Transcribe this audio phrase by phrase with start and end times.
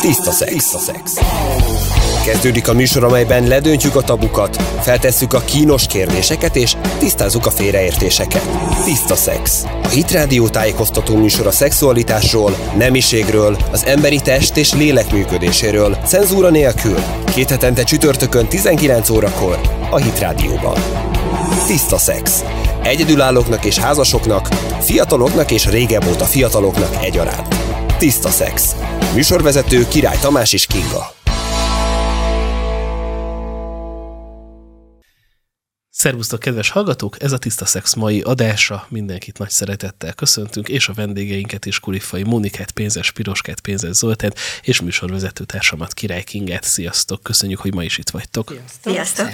[0.00, 0.52] Tiszta szex.
[0.52, 1.14] Tiszta szex.
[2.24, 8.48] Kezdődik a műsor, amelyben ledöntjük a tabukat, feltesszük a kínos kérdéseket és tisztázzuk a félreértéseket.
[8.84, 9.64] Tiszta szex.
[9.82, 16.50] A Hit Rádió tájékoztató műsor a szexualitásról, nemiségről, az emberi test és lélek működéséről, cenzúra
[16.50, 16.98] nélkül.
[17.34, 19.60] Két hetente csütörtökön 19 órakor
[19.90, 20.78] a Hit Rádióban.
[21.66, 22.44] Tiszta szex.
[22.82, 24.48] Egyedülállóknak és házasoknak,
[24.80, 27.60] fiataloknak és régebb óta fiataloknak egyaránt.
[28.00, 28.74] Tiszta szex.
[29.14, 31.14] Műsorvezető Király Tamás és Kinga.
[35.90, 37.22] Szervusztok, kedves hallgatók!
[37.22, 38.86] Ez a Tiszta Szex mai adása.
[38.88, 44.80] Mindenkit nagy szeretettel köszöntünk, és a vendégeinket is Kulifai Monikát, Pénzes Piroskát, Pénzes Zoltán, és
[44.80, 46.64] műsorvezető társamat Király Kingát.
[46.64, 47.22] Sziasztok!
[47.22, 48.54] Köszönjük, hogy ma is itt vagytok.
[48.82, 49.30] Sziasztok!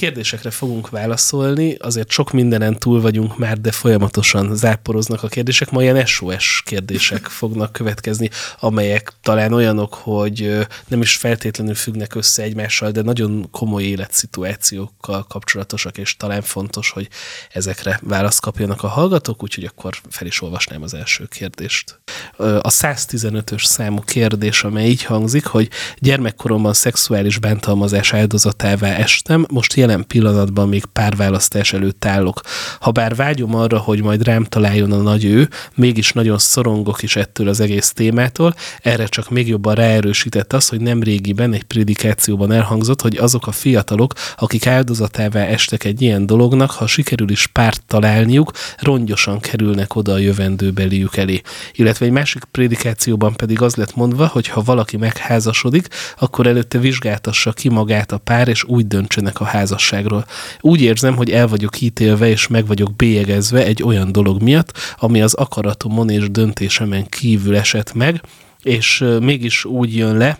[0.00, 5.70] Kérdésekre fogunk válaszolni, azért sok mindenen túl vagyunk már, de folyamatosan záporoznak a kérdések.
[5.70, 12.42] Ma ilyen SOS kérdések fognak következni, amelyek talán olyanok, hogy nem is feltétlenül függnek össze
[12.42, 17.08] egymással, de nagyon komoly életszituációkkal kapcsolatosak, és talán fontos, hogy
[17.52, 22.00] ezekre választ kapjanak a hallgatók, úgyhogy akkor fel is olvasnám az első kérdést.
[22.36, 29.88] A 115-ös számú kérdés, amely így hangzik, hogy gyermekkoromban szexuális bántalmazás áldozatává estem, most jelen
[29.90, 32.40] jelen pillanatban még párválasztás előtt állok.
[32.80, 37.16] Ha bár vágyom arra, hogy majd rám találjon a nagy ő, mégis nagyon szorongok is
[37.16, 42.52] ettől az egész témától, erre csak még jobban ráerősített az, hogy nem régiben egy prédikációban
[42.52, 47.82] elhangzott, hogy azok a fiatalok, akik áldozatává estek egy ilyen dolognak, ha sikerül is párt
[47.86, 51.40] találniuk, rongyosan kerülnek oda a jövendőbeliük elé.
[51.72, 57.52] Illetve egy másik prédikációban pedig az lett mondva, hogy ha valaki megházasodik, akkor előtte vizsgáltassa
[57.52, 60.24] ki magát a pár, és úgy döntsenek a házas házasságról.
[60.60, 65.22] Úgy érzem, hogy el vagyok ítélve és meg vagyok bélyegezve egy olyan dolog miatt, ami
[65.22, 68.22] az akaratomon és döntésemen kívül esett meg,
[68.62, 70.38] és mégis úgy jön le,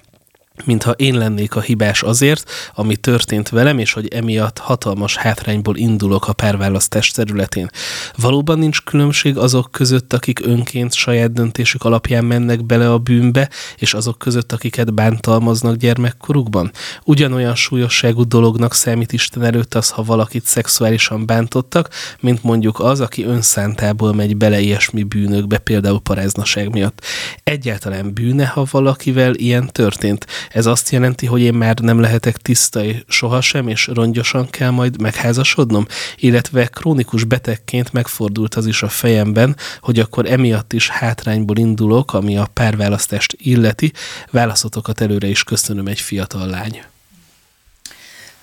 [0.64, 6.28] mintha én lennék a hibás azért, ami történt velem, és hogy emiatt hatalmas hátrányból indulok
[6.28, 7.70] a párválasztás területén.
[8.16, 13.94] Valóban nincs különbség azok között, akik önként saját döntésük alapján mennek bele a bűnbe, és
[13.94, 16.70] azok között, akiket bántalmaznak gyermekkorukban?
[17.04, 21.88] Ugyanolyan súlyosságú dolognak számít Isten előtt az, ha valakit szexuálisan bántottak,
[22.20, 27.04] mint mondjuk az, aki önszántából megy bele ilyesmi bűnökbe, például paráznaság miatt.
[27.44, 30.26] Egyáltalán bűne, ha valakivel ilyen történt?
[30.50, 35.86] Ez azt jelenti, hogy én már nem lehetek tiszta sohasem, és rongyosan kell majd megházasodnom?
[36.16, 42.36] Illetve krónikus betegként megfordult az is a fejemben, hogy akkor emiatt is hátrányból indulok, ami
[42.36, 43.92] a párválasztást illeti.
[44.30, 46.82] Válaszotokat előre is köszönöm egy fiatal lány.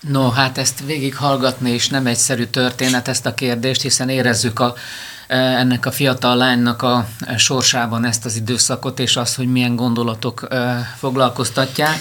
[0.00, 4.74] No, hát ezt végighallgatni is nem egyszerű történet ezt a kérdést, hiszen érezzük a,
[5.26, 10.46] e, ennek a fiatal lánynak a sorsában ezt az időszakot, és azt, hogy milyen gondolatok
[10.50, 11.98] e, foglalkoztatják.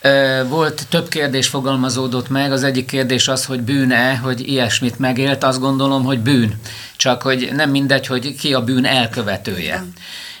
[0.00, 5.44] E, volt több kérdés fogalmazódott meg, az egyik kérdés az, hogy bűne, hogy ilyesmit megélt,
[5.44, 6.60] azt gondolom, hogy bűn.
[6.96, 9.80] Csak hogy nem mindegy, hogy ki a bűn elkövetője.
[9.80, 9.88] Mm.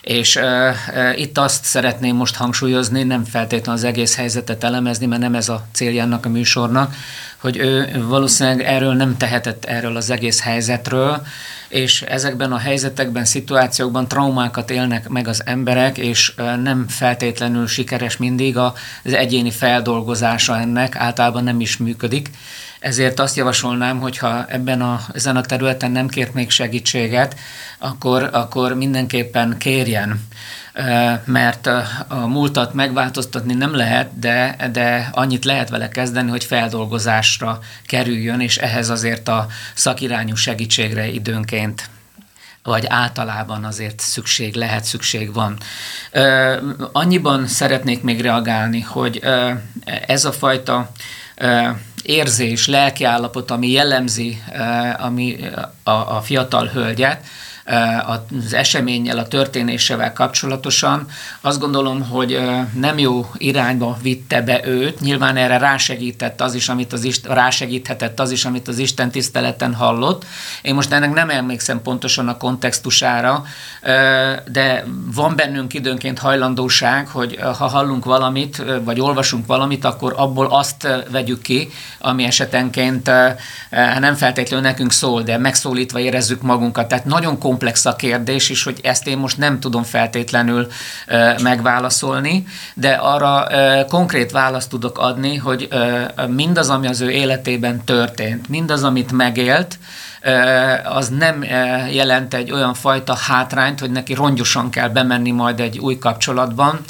[0.00, 5.20] És uh, uh, itt azt szeretném most hangsúlyozni, nem feltétlenül az egész helyzetet elemezni, mert
[5.20, 6.94] nem ez a céljának a műsornak,
[7.40, 11.22] hogy ő valószínűleg erről nem tehetett erről az egész helyzetről,
[11.68, 18.56] és ezekben a helyzetekben, szituációkban traumákat élnek meg az emberek, és nem feltétlenül sikeres mindig
[18.56, 18.72] az
[19.12, 22.30] egyéni feldolgozása ennek, általában nem is működik.
[22.80, 27.36] Ezért azt javasolnám, hogyha ebben a, ezen a területen nem kért még segítséget,
[27.78, 30.28] akkor, akkor mindenképpen kérjen
[31.24, 31.66] mert
[32.08, 38.56] a múltat megváltoztatni nem lehet, de, de annyit lehet vele kezdeni, hogy feldolgozásra kerüljön, és
[38.56, 41.88] ehhez azért a szakirányú segítségre időnként
[42.62, 45.56] vagy általában azért szükség lehet, szükség van.
[46.92, 49.20] Annyiban szeretnék még reagálni, hogy
[50.06, 50.90] ez a fajta
[52.04, 54.42] érzés, lelkiállapot, ami jellemzi
[54.98, 55.36] ami
[55.82, 57.26] a, a fiatal hölgyet,
[58.06, 61.06] az eseménnyel, a történésevel kapcsolatosan.
[61.40, 62.40] Azt gondolom, hogy
[62.74, 65.00] nem jó irányba vitte be őt.
[65.00, 69.74] Nyilván erre rásegített az is, amit az Isten, rásegíthetett az is, amit az Isten tiszteleten
[69.74, 70.24] hallott.
[70.62, 73.44] Én most ennek nem emlékszem pontosan a kontextusára,
[74.52, 74.84] de
[75.14, 81.42] van bennünk időnként hajlandóság, hogy ha hallunk valamit, vagy olvasunk valamit, akkor abból azt vegyük
[81.42, 83.10] ki, ami esetenként
[83.98, 86.88] nem feltétlenül nekünk szól, de megszólítva érezzük magunkat.
[86.88, 90.66] Tehát nagyon komplex a kérdés is, hogy ezt én most nem tudom feltétlenül
[91.42, 93.46] megválaszolni, de arra
[93.88, 95.68] konkrét választ tudok adni, hogy
[96.28, 99.78] mindaz, ami az ő életében történt, mindaz, amit megélt,
[100.84, 101.42] az nem
[101.92, 106.80] jelent egy olyan fajta hátrányt, hogy neki rongyosan kell bemenni majd egy új kapcsolatban,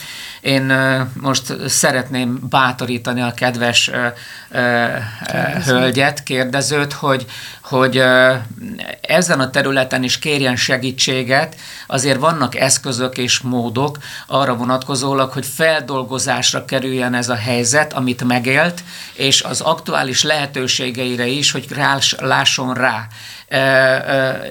[0.40, 0.72] én
[1.20, 3.90] most szeretném bátorítani a kedves
[4.50, 5.72] Kérdező.
[5.72, 7.26] hölgyet, kérdezőt, hogy,
[7.62, 8.02] hogy
[9.00, 11.56] ezen a területen is kérjen segítséget,
[11.86, 18.82] azért vannak eszközök és módok arra vonatkozólag, hogy feldolgozásra kerüljen ez a helyzet, amit megélt,
[19.12, 21.66] és az aktuális lehetőségeire is, hogy
[22.18, 23.06] lásson rá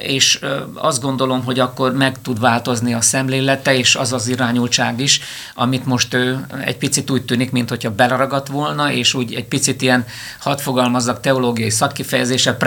[0.02, 0.40] és
[0.74, 5.22] azt gondolom, hogy akkor meg tud változni a szemlélete, és az az irányultság is,
[5.56, 9.82] amit most ő egy picit úgy tűnik, mint hogyha beleragadt volna, és úgy egy picit
[9.82, 10.06] ilyen,
[10.40, 12.58] hadd fogalmazzak, teológiai szakkifejezése,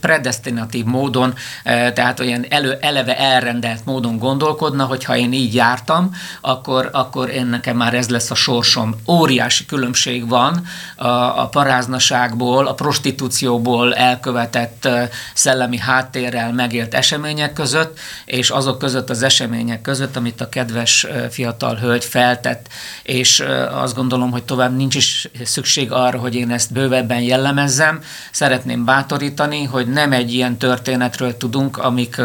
[0.00, 1.34] predestinatív módon,
[1.64, 6.10] tehát olyan elő, eleve elrendelt módon gondolkodna, hogy ha én így jártam,
[6.40, 8.94] akkor, akkor én nekem már ez lesz a sorsom.
[9.08, 10.62] Óriási különbség van
[10.96, 11.06] a,
[11.42, 14.88] a paráznaságból, a prostitúcióból elkövetett
[15.34, 21.06] szellemi történelmi háttérrel megélt események között, és azok között az események között, amit a kedves
[21.30, 22.68] fiatal hölgy feltett,
[23.02, 28.00] és azt gondolom, hogy tovább nincs is szükség arra, hogy én ezt bővebben jellemezzem.
[28.30, 32.20] Szeretném bátorítani, hogy nem egy ilyen történetről tudunk, amik,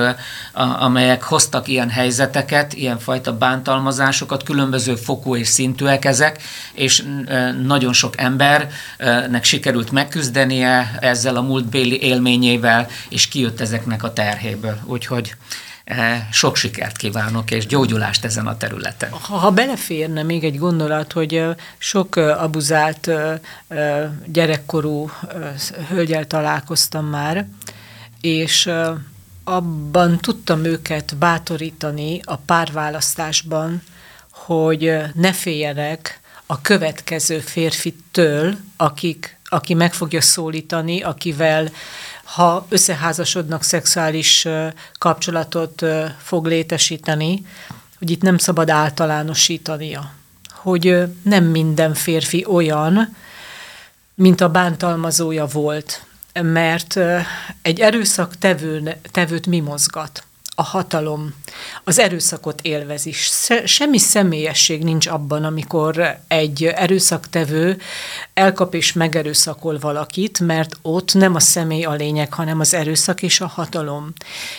[0.79, 6.41] amelyek hoztak ilyen helyzeteket, ilyen fajta bántalmazásokat, különböző fokú és szintűek ezek,
[6.73, 7.03] és
[7.63, 14.77] nagyon sok embernek sikerült megküzdenie ezzel a múltbéli élményével, és ki kijött ezeknek a terhéből.
[14.85, 15.35] Úgyhogy
[15.83, 19.09] eh, sok sikert kívánok, és gyógyulást ezen a területen.
[19.11, 23.09] Ha, ha beleférne még egy gondolat, hogy eh, sok eh, abuzált
[24.25, 25.11] gyerekkorú
[25.89, 27.47] hölgyel találkoztam már,
[28.21, 28.69] és
[29.43, 33.81] abban tudtam őket bátorítani a párválasztásban,
[34.31, 41.69] hogy ne féljenek a következő férfitől, akik, aki meg fogja szólítani, akivel
[42.23, 44.47] ha összeházasodnak, szexuális
[44.99, 45.85] kapcsolatot
[46.17, 47.45] fog létesíteni,
[47.99, 50.11] hogy itt nem szabad általánosítania.
[50.49, 53.15] Hogy nem minden férfi olyan,
[54.15, 56.03] mint a bántalmazója volt,
[56.33, 56.99] mert
[57.61, 60.23] egy erőszak tevő, tevőt mi mozgat?
[60.61, 61.33] a hatalom
[61.83, 63.13] az erőszakot élvezi.
[63.65, 67.77] Semmi személyesség nincs abban, amikor egy erőszaktevő
[68.33, 73.41] elkap és megerőszakol valakit, mert ott nem a személy a lényeg, hanem az erőszak és
[73.41, 74.13] a hatalom.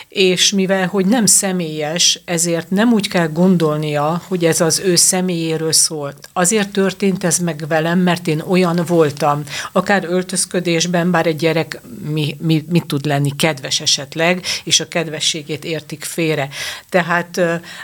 [0.09, 5.73] És mivel, hogy nem személyes, ezért nem úgy kell gondolnia, hogy ez az ő személyéről
[5.73, 6.29] szólt.
[6.33, 9.43] Azért történt ez meg velem, mert én olyan voltam.
[9.73, 15.65] Akár öltözködésben, bár egy gyerek mi, mi, mit tud lenni, kedves esetleg, és a kedvességét
[15.65, 16.49] érti értik félre.
[16.93, 17.41] Tehát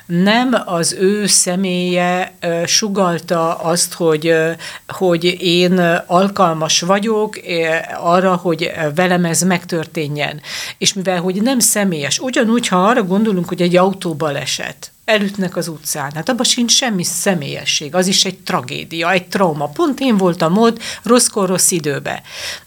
[0.06, 2.32] nem az ő személye
[2.66, 4.34] sugalta azt, hogy,
[4.88, 7.38] hogy én alkalmas vagyok
[8.00, 10.40] arra, hogy velem ez megtörténjen.
[10.78, 16.12] És mivel, hogy nem személyes, ugyanúgy, ha arra gondolunk, hogy egy autóbaleset, elütnek az utcán.
[16.14, 19.66] Hát abban sincs semmi személyesség, az is egy tragédia, egy trauma.
[19.66, 22.22] Pont én voltam ott, rosszkor, rossz időbe.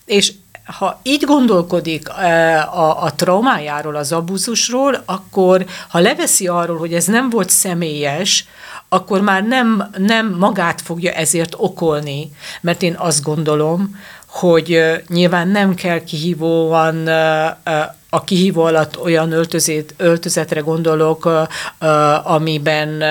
[0.05, 0.33] És
[0.77, 7.29] ha így gondolkodik a, a traumájáról, az abúzusról, akkor ha leveszi arról, hogy ez nem
[7.29, 8.45] volt személyes,
[8.89, 12.31] akkor már nem, nem magát fogja ezért okolni,
[12.62, 17.07] mert én azt gondolom, hogy nyilván nem kell kihívóan
[18.09, 21.29] a kihívó alatt olyan öltözét, öltözetre gondolok,
[22.23, 23.03] amiben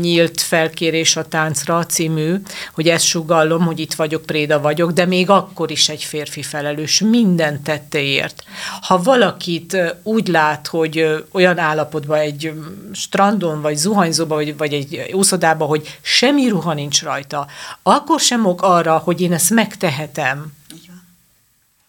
[0.00, 2.34] nyílt felkérés a táncra című,
[2.72, 7.00] hogy ezt sugallom, hogy itt vagyok, préda vagyok, de még akkor is egy férfi felelős
[7.00, 8.44] minden tetteért.
[8.80, 12.52] Ha valakit úgy lát, hogy olyan állapotban egy
[12.92, 17.46] strandon, vagy zuhanyzóban, vagy, vagy egy úszodában, hogy semmi ruha nincs rajta,
[17.82, 20.52] akkor sem ok arra, hogy én ezt megtehetem.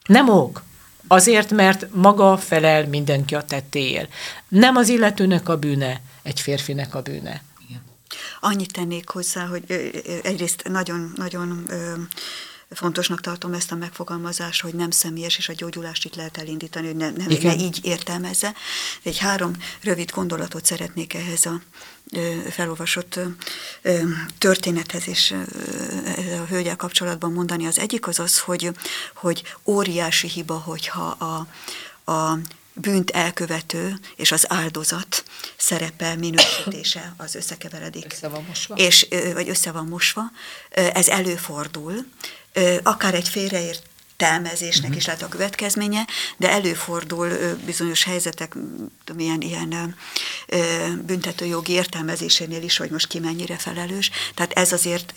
[0.05, 0.63] Nem ok.
[1.07, 4.13] Azért, mert maga felel mindenki a tettéért.
[4.47, 7.41] Nem az illetőnek a bűne, egy férfinek a bűne.
[8.45, 9.63] Annyit tennék hozzá, hogy
[10.23, 11.69] egyrészt nagyon-nagyon
[12.69, 16.95] fontosnak tartom ezt a megfogalmazást, hogy nem személyes, és a gyógyulást itt lehet elindítani, hogy
[16.95, 18.53] ne, ne, ne így értelmezze.
[19.03, 21.61] Egy három rövid gondolatot szeretnék ehhez a
[22.49, 23.19] felolvasott
[24.37, 25.35] történethez és
[26.41, 27.65] a hölgyel kapcsolatban mondani.
[27.65, 28.69] Az egyik az az, hogy,
[29.15, 31.47] hogy óriási hiba, hogyha a,
[32.11, 32.39] a
[32.75, 35.23] bűnt elkövető és az áldozat
[35.57, 38.05] szerepe, minősítése az összekeveredik.
[38.11, 38.75] Össze van mosva.
[38.75, 40.21] És, vagy össze van mosva.
[40.69, 42.05] Ez előfordul.
[42.83, 43.83] Akár egy félreért
[44.17, 46.07] értelmezésnek is lehet a következménye,
[46.37, 47.29] de előfordul
[47.65, 48.55] bizonyos helyzetek,
[49.17, 49.95] ilyen, ilyen
[51.05, 54.11] büntetőjogi értelmezésénél is, hogy most ki mennyire felelős.
[54.35, 55.13] Tehát ez azért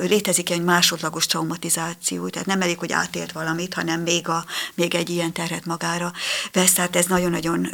[0.00, 5.10] létezik egy másodlagos traumatizáció, tehát nem elég, hogy átélt valamit, hanem még, a, még egy
[5.10, 6.12] ilyen terhet magára
[6.52, 6.72] vesz.
[6.72, 7.68] Tehát ez nagyon-nagyon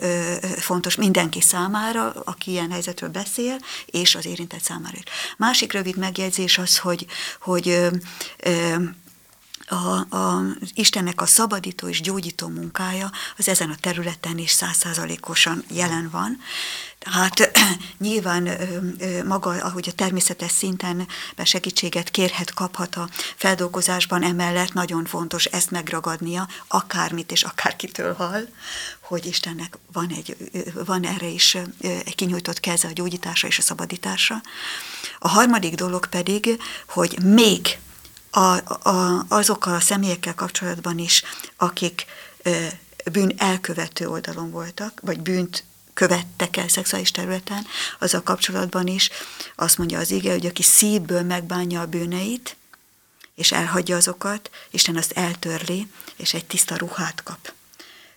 [0.59, 5.12] fontos mindenki számára, aki ilyen helyzetről beszél, és az érintett számára is.
[5.37, 7.07] Másik rövid megjegyzés az, hogy,
[7.40, 7.90] hogy
[9.75, 10.43] a, a,
[10.75, 16.38] Istennek a szabadító és gyógyító munkája az ezen a területen is százszázalékosan jelen van.
[16.99, 17.50] Tehát
[17.99, 18.49] nyilván
[19.26, 21.07] maga, ahogy a természetes szinten
[21.45, 28.49] segítséget kérhet, kaphat a feldolgozásban, emellett nagyon fontos ezt megragadnia, akármit és akárkitől hall,
[29.00, 30.37] hogy Istennek van, egy,
[30.87, 34.40] van erre is egy kinyújtott keze a gyógyításra és a szabadításra.
[35.19, 37.78] A harmadik dolog pedig, hogy még
[38.35, 41.23] a, a, azokkal a személyekkel kapcsolatban is,
[41.57, 42.05] akik
[43.12, 45.64] bűn elkövető oldalon voltak, vagy bűnt
[45.95, 47.67] követtek el szexuális területen,
[47.99, 49.11] azzal kapcsolatban is
[49.57, 52.57] azt mondja az ige, hogy aki szívből megbánja a bűneit,
[53.35, 57.53] és elhagyja azokat, Isten azt eltörli, és egy tiszta ruhát kap.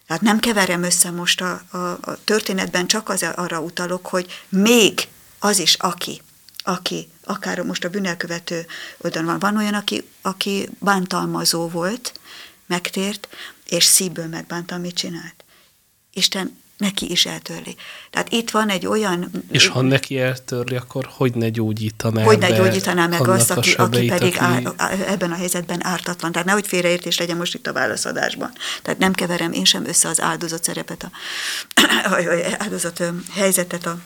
[0.08, 5.08] Tehát nem keverem össze most a, a, a történetben, csak az arra utalok, hogy még
[5.40, 6.22] az is, aki
[6.68, 8.66] aki akár most a bűnelkövető
[8.98, 12.20] oldalon van, van olyan, aki, aki bántalmazó volt,
[12.66, 13.28] megtért,
[13.66, 15.44] és szívből megbánta, amit csinált.
[16.14, 17.76] Isten neki is eltörli.
[18.10, 19.32] Tehát itt van egy olyan...
[19.52, 24.08] És ha neki eltörli, akkor hogy ne gyógyítaná Hogy ne gyógyítaná meg azt, aki, aki
[24.08, 24.68] pedig aki...
[24.78, 26.32] Á, ebben a helyzetben ártatlan.
[26.32, 28.52] Tehát nehogy félreértés legyen most itt a válaszadásban.
[28.82, 31.12] Tehát nem keverem én sem össze az áldozat szerepet, a,
[32.14, 33.04] a áldozat
[33.34, 34.00] helyzetet a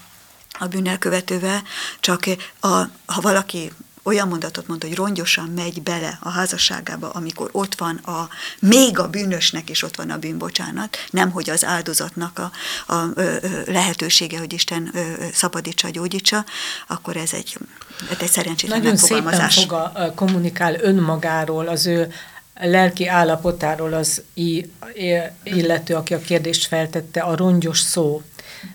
[0.62, 1.64] a bűnelkövetővel,
[2.00, 2.26] csak
[2.60, 2.68] a,
[3.06, 3.72] ha valaki
[4.04, 9.10] olyan mondatot mond, hogy rongyosan megy bele a házasságába, amikor ott van a, még a
[9.10, 12.52] bűnösnek is ott van a bűnbocsánat, nem hogy az áldozatnak a,
[12.88, 13.12] a, a
[13.66, 15.00] lehetősége, hogy Isten ö,
[15.34, 16.46] szabadítsa, gyógyítsa,
[16.88, 17.58] akkor ez egy,
[18.10, 22.12] ez egy szerencsétlen Nagyon szépen foga, kommunikál önmagáról, az ő
[22.54, 24.22] lelki állapotáról az
[25.44, 28.22] illető, aki a kérdést feltette, a rongyos szó.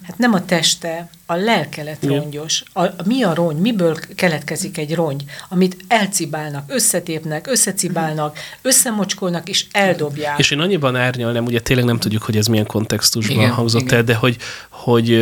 [0.02, 2.62] Hát nem a teste, a lelke lett rongyos.
[2.72, 3.56] A, mi a rony?
[3.56, 5.24] Miből keletkezik egy rongy?
[5.48, 10.38] Amit elcibálnak, összetépnek, összecibálnak, összemocskolnak és eldobják.
[10.38, 13.96] És én annyiban árnyalnám, ugye tényleg nem tudjuk, hogy ez milyen kontextusban igen, hangzott igen.
[13.96, 14.36] el, de hogy,
[14.68, 15.12] hogy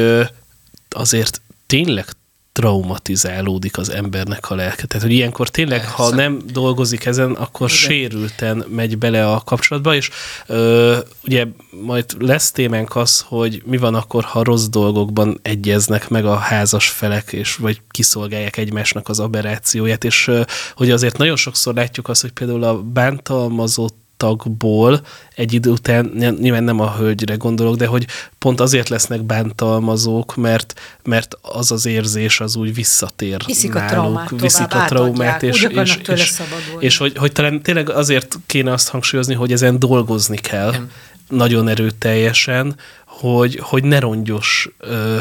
[0.88, 2.06] azért tényleg
[2.54, 4.86] traumatizálódik az embernek a lelke.
[4.86, 5.94] Tehát, hogy ilyenkor tényleg, Persze.
[5.94, 7.80] ha nem dolgozik ezen, akkor Igen.
[7.80, 10.10] sérülten megy bele a kapcsolatba, és
[10.46, 11.46] ö, ugye
[11.82, 16.88] majd lesz témánk az, hogy mi van akkor, ha rossz dolgokban egyeznek meg a házas
[16.88, 20.42] felek, és vagy kiszolgálják egymásnak az aberrációját, és ö,
[20.74, 25.00] hogy azért nagyon sokszor látjuk azt, hogy például a bántalmazott tagból
[25.34, 28.06] egy idő után, nyilván nem a hölgyre gondolok, de hogy
[28.38, 33.92] pont azért lesznek bántalmazók, mert, mert az az érzés az úgy visszatér viszik náluk, a
[33.92, 36.40] traumát, viszik a traumát, és, és, és,
[36.78, 40.90] és hogy, hogy talán tényleg azért kéne azt hangsúlyozni, hogy ezen dolgozni kell, nem.
[41.28, 42.76] nagyon erőteljesen,
[43.20, 45.18] hogy, hogy ne rongyos ö,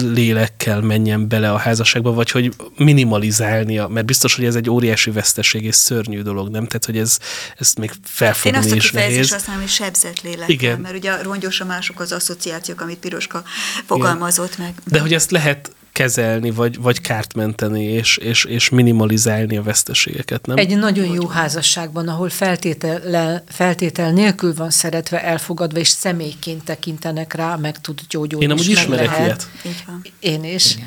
[0.00, 5.64] lélekkel menjen bele a házasságba, vagy hogy minimalizálnia, mert biztos, hogy ez egy óriási veszteség
[5.64, 6.66] és szörnyű dolog, nem?
[6.66, 7.18] Tehát, hogy ez,
[7.56, 9.18] ezt még felfogni Én azt is nehéz.
[9.18, 10.80] Azt használom, hogy sebzett lélekkel, Igen.
[10.80, 13.42] mert ugye a rongyos a mások az asszociációk, amit Piroska
[13.86, 14.64] fogalmazott Igen.
[14.66, 14.74] meg.
[14.84, 20.46] De hogy ezt lehet kezelni, vagy, vagy kárt menteni, és, és, és minimalizálni a veszteségeket,
[20.46, 20.56] nem?
[20.56, 27.56] Egy nagyon jó házasságban, ahol feltétel, feltétel nélkül van szeretve, elfogadva, és személyként tekintenek rá,
[27.56, 28.44] meg tud gyógyulni.
[28.44, 29.48] Én amúgy ismerek lehet.
[29.62, 30.12] ilyet.
[30.20, 30.74] Én is.
[30.74, 30.86] Igen.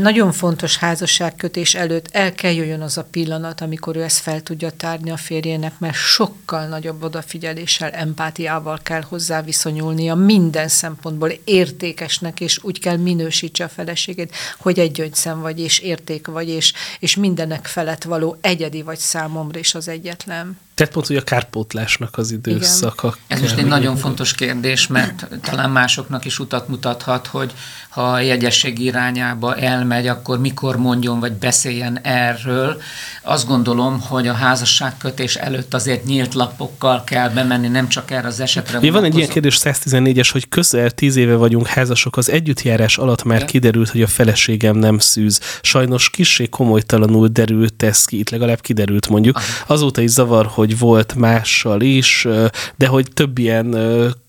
[0.00, 4.70] Nagyon fontos házasságkötés előtt el kell jöjjön az a pillanat, amikor ő ezt fel tudja
[4.70, 12.58] tárni a férjének, mert sokkal nagyobb odafigyeléssel, empátiával kell hozzá viszonyulnia minden szempontból értékesnek, és
[12.62, 17.66] úgy kell minősítse a feleségét, hogy egy gyöngyszem vagy, és érték vagy, és, és mindenek
[17.66, 20.58] felett való egyedi vagy számomra is az egyetlen.
[20.76, 23.06] Tehát pont, hogy a kárpótlásnak az időszaka.
[23.06, 23.18] Igen.
[23.26, 27.52] Ez most egy nagyon fontos kérdés, mert talán másoknak is utat mutathat, hogy
[27.96, 32.80] ha a jegyesség irányába elmegy, akkor mikor mondjon, vagy beszéljen erről.
[33.22, 38.40] Azt gondolom, hogy a házasságkötés előtt azért nyílt lapokkal kell bemenni, nem csak erre az
[38.40, 38.78] esetre.
[38.78, 43.24] Mi van egy ilyen kérdés 114-es, hogy közel tíz éve vagyunk házasok, az együttjárás alatt
[43.24, 43.48] már Igen.
[43.48, 45.40] kiderült, hogy a feleségem nem szűz.
[45.62, 49.40] Sajnos kissé komolytalanul derült ez ki, itt legalább kiderült mondjuk.
[49.66, 52.28] Azóta is zavar, hogy volt mással is,
[52.76, 53.74] de hogy több ilyen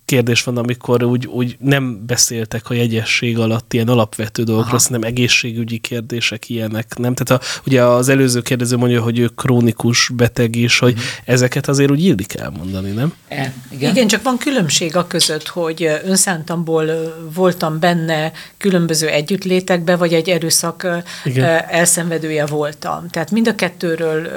[0.08, 5.78] kérdés van, amikor úgy, úgy nem beszéltek a jegyesség alatt ilyen alapvető dolgokról, hanem egészségügyi
[5.78, 7.14] kérdések ilyenek, nem?
[7.14, 11.00] Tehát a, ugye az előző kérdező mondja, hogy ő krónikus beteg is, hogy mm.
[11.26, 13.14] ezeket azért úgy illik elmondani, nem?
[13.28, 13.92] E, igen.
[13.92, 16.86] igen, csak van különbség a között, hogy önszántamból
[17.34, 20.88] voltam benne különböző együttlétekbe, vagy egy erőszak
[21.24, 21.64] igen.
[21.70, 23.08] elszenvedője voltam.
[23.10, 24.28] Tehát mind a kettőről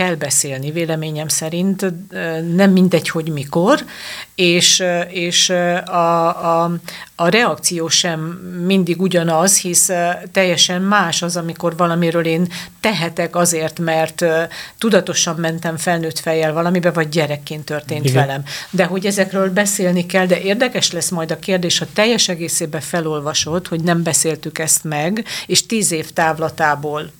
[0.00, 1.86] kell beszélni, véleményem szerint,
[2.54, 3.84] nem mindegy, hogy mikor,
[4.34, 5.50] és, és
[5.86, 6.70] a, a,
[7.14, 8.20] a reakció sem
[8.66, 9.90] mindig ugyanaz, hisz
[10.32, 12.48] teljesen más az, amikor valamiről én
[12.80, 14.24] tehetek azért, mert
[14.78, 18.26] tudatosan mentem felnőtt fejjel valamibe, vagy gyerekként történt Igen.
[18.26, 18.42] velem.
[18.70, 23.66] De hogy ezekről beszélni kell, de érdekes lesz majd a kérdés, ha teljes egészében felolvasod,
[23.66, 27.10] hogy nem beszéltük ezt meg, és tíz év távlatából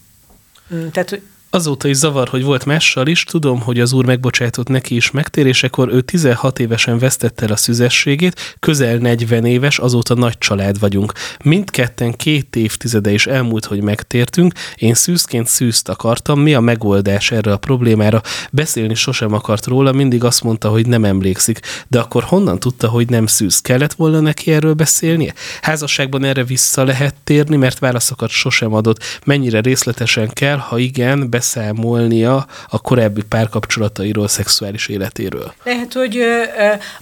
[0.75, 1.21] mm, tehát,
[1.53, 5.89] Azóta is zavar, hogy volt mással is, tudom, hogy az úr megbocsájtott neki is megtérésekor,
[5.93, 11.13] ő 16 évesen vesztette el a szüzességét, közel 40 éves, azóta nagy család vagyunk.
[11.45, 17.53] Mindketten két évtizede is elmúlt, hogy megtértünk, én szűzként szűzt akartam, mi a megoldás erre
[17.53, 18.23] a problémára?
[18.53, 23.09] Beszélni sosem akart róla, mindig azt mondta, hogy nem emlékszik, de akkor honnan tudta, hogy
[23.09, 23.61] nem szűz?
[23.61, 25.35] Kellett volna neki erről beszélnie?
[25.63, 29.21] Házasságban erre vissza lehet térni, mert válaszokat sosem adott.
[29.25, 35.53] Mennyire részletesen kell, ha igen, beszámolnia a korábbi párkapcsolatairól, szexuális életéről.
[35.65, 36.23] Lehet, hogy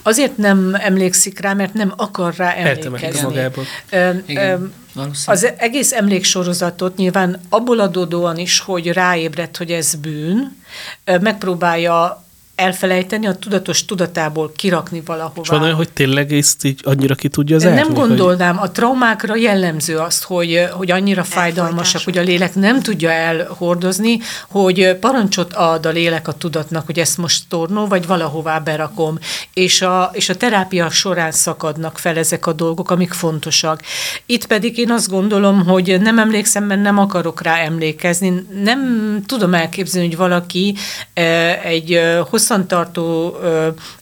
[0.01, 3.49] azért nem emlékszik rá, mert nem akar rá emlékezni.
[4.25, 4.73] Igen.
[5.25, 10.57] Az egész emléksorozatot nyilván abból adódóan is, hogy ráébredt, hogy ez bűn,
[11.21, 12.23] megpróbálja
[12.59, 15.41] elfelejteni, a tudatos tudatából kirakni valahová.
[15.41, 18.69] És van olyan, hogy tényleg ezt így annyira ki tudja az Nem gondolnám, hogy...
[18.69, 24.97] a traumákra jellemző azt, hogy, hogy annyira fájdalmasak, hogy a lélek nem tudja elhordozni, hogy
[24.99, 29.17] parancsot ad a lélek a tudatnak, hogy ezt most tornó, vagy valahová berakom.
[29.53, 33.81] És a, és a terápia során szakadnak fel ezek a dolgok, amik fontosak.
[34.25, 38.45] Itt pedig én azt gondolom, hogy nem emlékszem, mert nem akarok rá emlékezni.
[38.63, 38.79] Nem
[39.25, 40.75] tudom elképzelni, hogy valaki
[41.13, 43.37] eh, egy eh, hosszú hosszantartó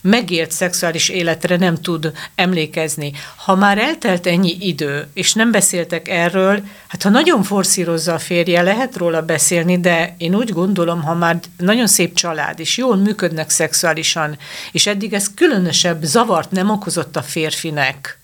[0.00, 3.12] megélt szexuális életre nem tud emlékezni.
[3.36, 8.62] Ha már eltelt ennyi idő, és nem beszéltek erről, hát ha nagyon forszírozza a férje,
[8.62, 13.50] lehet róla beszélni, de én úgy gondolom, ha már nagyon szép család, és jól működnek
[13.50, 14.38] szexuálisan,
[14.72, 18.17] és eddig ez különösebb zavart nem okozott a férfinek,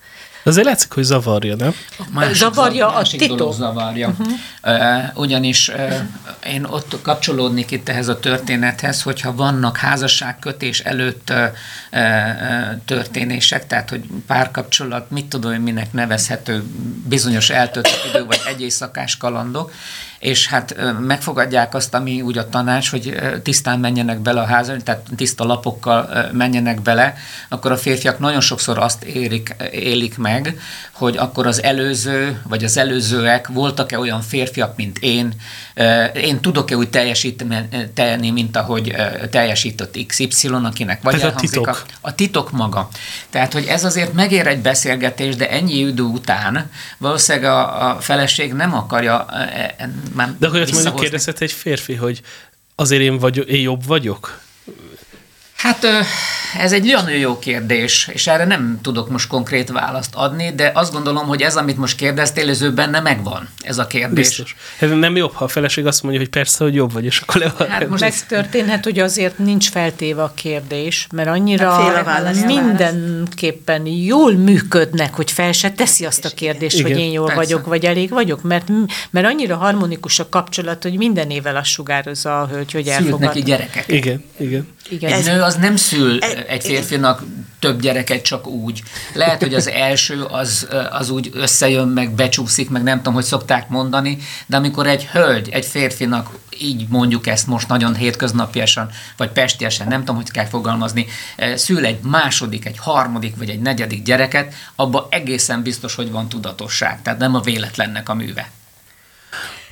[0.45, 1.73] Azért látszik, hogy zavarja, nem?
[1.97, 3.53] A másik zavarja a titok.
[3.53, 4.07] zavarja.
[4.07, 4.27] Uh-huh.
[4.63, 5.93] Uh, ugyanis uh,
[6.53, 11.37] én ott kapcsolódnék itt ehhez a történethez, hogyha vannak házasságkötés előtt uh,
[11.91, 12.01] uh,
[12.85, 16.63] történések, tehát hogy párkapcsolat, mit tudom én minek nevezhető
[17.07, 19.71] bizonyos eltöltött idő, vagy egy éjszakás kalandok,
[20.25, 25.05] és hát megfogadják azt, ami úgy a tanács, hogy tisztán menjenek bele a házba, tehát
[25.15, 27.17] tiszta lapokkal menjenek bele,
[27.49, 30.59] akkor a férfiak nagyon sokszor azt érik, élik meg,
[30.91, 35.33] hogy akkor az előző, vagy az előzőek voltak-e olyan férfiak, mint én,
[36.13, 38.95] én tudok-e úgy teljesíteni, mint ahogy
[39.29, 41.67] teljesített XY, akinek vagy a titok.
[41.67, 42.89] A, a titok maga.
[43.29, 48.53] Tehát, hogy ez azért megér egy beszélgetés, de ennyi idő után valószínűleg a, a feleség
[48.53, 49.25] nem akarja
[50.15, 52.21] már De akkor mondjuk kérdezhet egy férfi, hogy
[52.75, 54.39] azért én, vagyok, én jobb vagyok?
[55.55, 55.87] Hát
[56.59, 60.93] ez egy nagyon jó kérdés, és erre nem tudok most konkrét választ adni, de azt
[60.93, 64.27] gondolom, hogy ez, amit most kérdeztél, ez ő benne megvan, ez a kérdés.
[64.27, 64.55] Biztos.
[64.79, 67.41] Ez nem jobb, ha a feleség azt mondja, hogy persze, hogy jobb vagy, és akkor
[67.41, 71.71] le Hát most megtörténhet, hogy azért nincs feltéve a kérdés, mert annyira
[72.03, 77.25] hát mindenképpen jól működnek, hogy fel se teszi azt a kérdést, Igen, hogy én jól
[77.25, 77.41] persze.
[77.41, 78.67] vagyok, vagy elég vagyok, mert,
[79.09, 83.19] mert annyira harmonikus a kapcsolat, hogy minden évvel azt sugározza a hölgy, hogy elfogad.
[83.19, 83.87] neki gyerekek.
[83.87, 84.73] Igen, igen.
[84.89, 85.11] Igen.
[85.11, 87.23] Egy nő az nem szül egy férfinak
[87.59, 88.83] több gyereket csak úgy.
[89.13, 93.69] Lehet, hogy az első az, az úgy összejön, meg becsúszik, meg nem tudom, hogy szokták
[93.69, 99.87] mondani, de amikor egy hölgy, egy férfinak így mondjuk ezt most nagyon hétköznapiasan, vagy pestiesen,
[99.87, 101.05] nem tudom, hogy kell fogalmazni,
[101.55, 107.01] szül egy második, egy harmadik, vagy egy negyedik gyereket, abban egészen biztos, hogy van tudatosság.
[107.01, 108.49] Tehát nem a véletlennek a műve.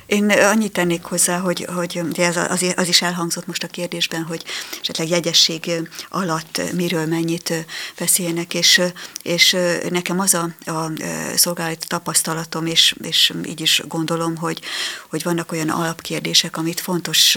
[0.06, 4.44] Én annyit tennék hozzá, hogy, hogy ez az, az is elhangzott most a kérdésben, hogy
[4.80, 5.70] esetleg jegyesség
[6.08, 7.66] alatt miről mennyit
[7.98, 8.80] beszélnek, és,
[9.22, 9.56] és
[9.88, 10.92] nekem az a, a
[11.36, 14.60] szolgálati tapasztalatom, és, és így is gondolom, hogy,
[15.10, 17.36] hogy vannak olyan alapkérdések, amit fontos,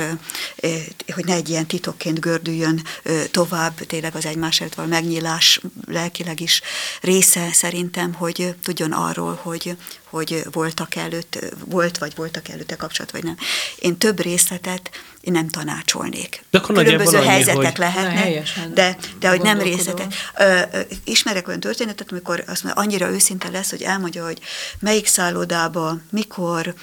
[1.13, 2.83] hogy ne egy ilyen titokként gördüljön
[3.31, 6.61] tovább, tényleg az egymás való megnyílás lelkileg is
[7.01, 9.77] része szerintem, hogy tudjon arról, hogy,
[10.17, 13.37] hogy voltak előtt, volt vagy voltak előtte kapcsolat, vagy nem.
[13.79, 14.89] Én több részletet
[15.27, 16.43] én nem tanácsolnék.
[16.51, 20.13] De akkor Különböző annyi, helyzetek hogy- lehetnek, de, de hogy nem részletek.
[21.03, 24.39] Ismerek olyan történetet, amikor azt mondja, annyira őszinte lesz, hogy elmondja, hogy
[24.79, 26.73] melyik szállodába, mikor,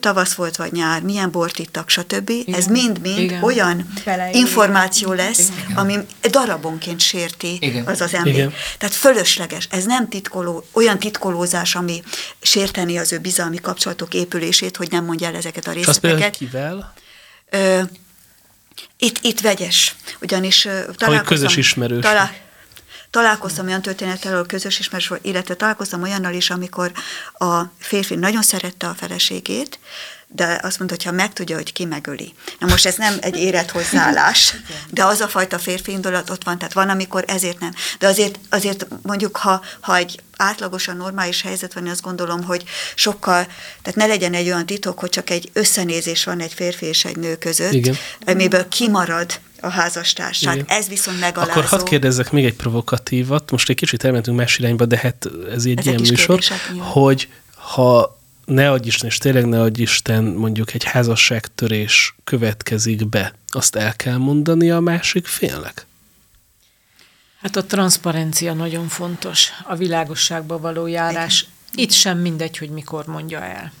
[0.00, 2.30] tavasz volt vagy nyár, milyen bort ittak, stb.
[2.52, 3.42] Ez mind-mind Igen.
[3.42, 4.34] olyan Beleír.
[4.36, 5.98] információ lesz, ami
[6.30, 7.86] darabonként sérti Igen.
[7.86, 8.32] az az ember.
[8.32, 8.52] Igen.
[8.78, 9.68] Tehát fölösleges.
[9.70, 12.02] Ez nem titkoló, olyan titkolózás, ami
[12.40, 16.22] sérteni az ő bizalmi kapcsolatok épülését, hogy nem mondja el ezeket a És azt például
[16.22, 16.50] részleteket.
[16.50, 16.92] kivel?
[17.50, 17.82] Ö,
[18.98, 21.24] itt, itt vegyes, ugyanis ö, találkoztam...
[21.36, 22.04] közös ismerős.
[23.10, 26.92] találkoztam olyan történettel, közös ismerős volt, illetve találkoztam olyannal is, amikor
[27.32, 29.78] a férfi nagyon szerette a feleségét,
[30.32, 32.34] de azt mondta, hogy ha megtudja, hogy ki megöli.
[32.58, 34.54] Na most ez nem egy érett hozzáállás,
[34.90, 37.70] de az a fajta férfi indulat ott van, tehát van, amikor ezért nem.
[37.98, 42.64] De azért, azért mondjuk, ha, ha egy átlagosan normális helyzet van, én azt gondolom, hogy
[42.94, 43.46] sokkal,
[43.82, 47.16] tehát ne legyen egy olyan titok, hogy csak egy összenézés van egy férfi és egy
[47.16, 47.96] nő között, Igen.
[48.26, 50.38] amiből kimarad a házastárs.
[50.38, 50.76] Tehát Igen.
[50.76, 51.50] ez viszont megalázó.
[51.50, 55.64] Akkor hadd kérdezzek még egy provokatívat, most egy kicsit elmentünk más irányba, de hát ez
[55.64, 56.40] egy Ezek ilyen műsor,
[56.78, 58.19] hogy ha
[58.50, 63.96] ne adj Isten, és tényleg ne adj Isten, mondjuk egy házasságtörés következik be, azt el
[63.96, 65.86] kell mondani a másik félnek?
[67.40, 71.46] Hát a transzparencia nagyon fontos, a világosságba való járás.
[71.72, 73.72] Itt sem mindegy, hogy mikor mondja el.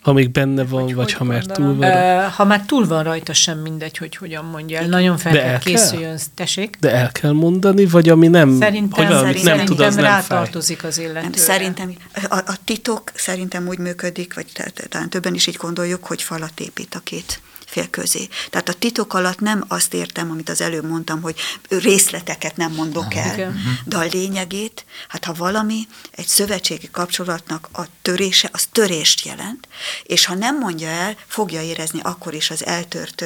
[0.00, 1.90] Ha még benne van, hogy vagy hogy ha már túl van.
[1.90, 4.86] Ö, Ha már túl van rajta, sem mindegy, hogy hogyan mondja el.
[4.86, 5.72] Nagyon fel De kell el kell?
[5.74, 6.18] készüljön.
[6.34, 6.76] Tessék?
[6.80, 10.22] De el kell mondani, vagy ami nem, Szerintem, hogy valamit nem tud, az szerintem nem
[10.22, 10.38] fáj.
[10.38, 11.20] rátartozik az illetőre.
[11.20, 11.94] Nem, szerintem
[12.28, 14.46] a, a titok szerintem úgy működik, vagy
[14.88, 18.28] talán többen is így gondoljuk, hogy falat épít a két fél közé.
[18.50, 21.34] Tehát a titok alatt nem azt értem, amit az előbb mondtam, hogy
[21.68, 23.60] részleteket nem mondok el, Igen.
[23.84, 29.68] de a lényegét, hát ha valami egy szövetségi kapcsolatnak a törése, az törést jelent,
[30.02, 33.24] és ha nem mondja el, fogja érezni akkor is az eltört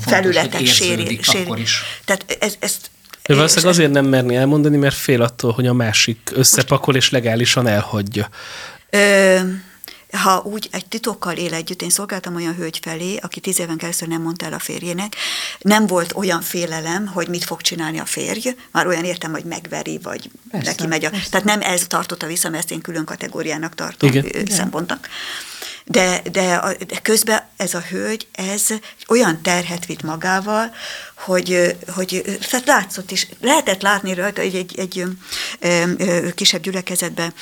[0.00, 0.62] felületek
[1.26, 1.82] akkor is.
[2.04, 2.90] Tehát ez, ezt
[3.28, 7.66] Ő valószínűleg azért nem merni elmondani, mert fél attól, hogy a másik összepakol és legálisan
[7.66, 8.28] elhagyja.
[8.90, 9.40] Ö,
[10.12, 14.08] ha úgy egy titokkal él együtt, én szolgáltam olyan hölgy felé, aki tíz éven keresztül
[14.08, 15.16] nem mondta el a férjének,
[15.58, 19.98] nem volt olyan félelem, hogy mit fog csinálni a férj, már olyan értem, hogy megveri,
[20.02, 21.10] vagy Persze, neki megy a...
[21.10, 21.30] persze.
[21.30, 24.46] Tehát nem ez tartotta vissza, mert ezt én külön kategóriának tartom Igen.
[24.46, 25.08] szempontnak.
[25.84, 28.66] De, de, de közben ez a hölgy, ez
[29.08, 30.72] olyan terhet vitt magával,
[31.20, 35.04] hogy, hogy tehát látszott is, lehetett látni rajta, egy, egy, egy
[36.34, 37.32] kisebb gyülekezetbe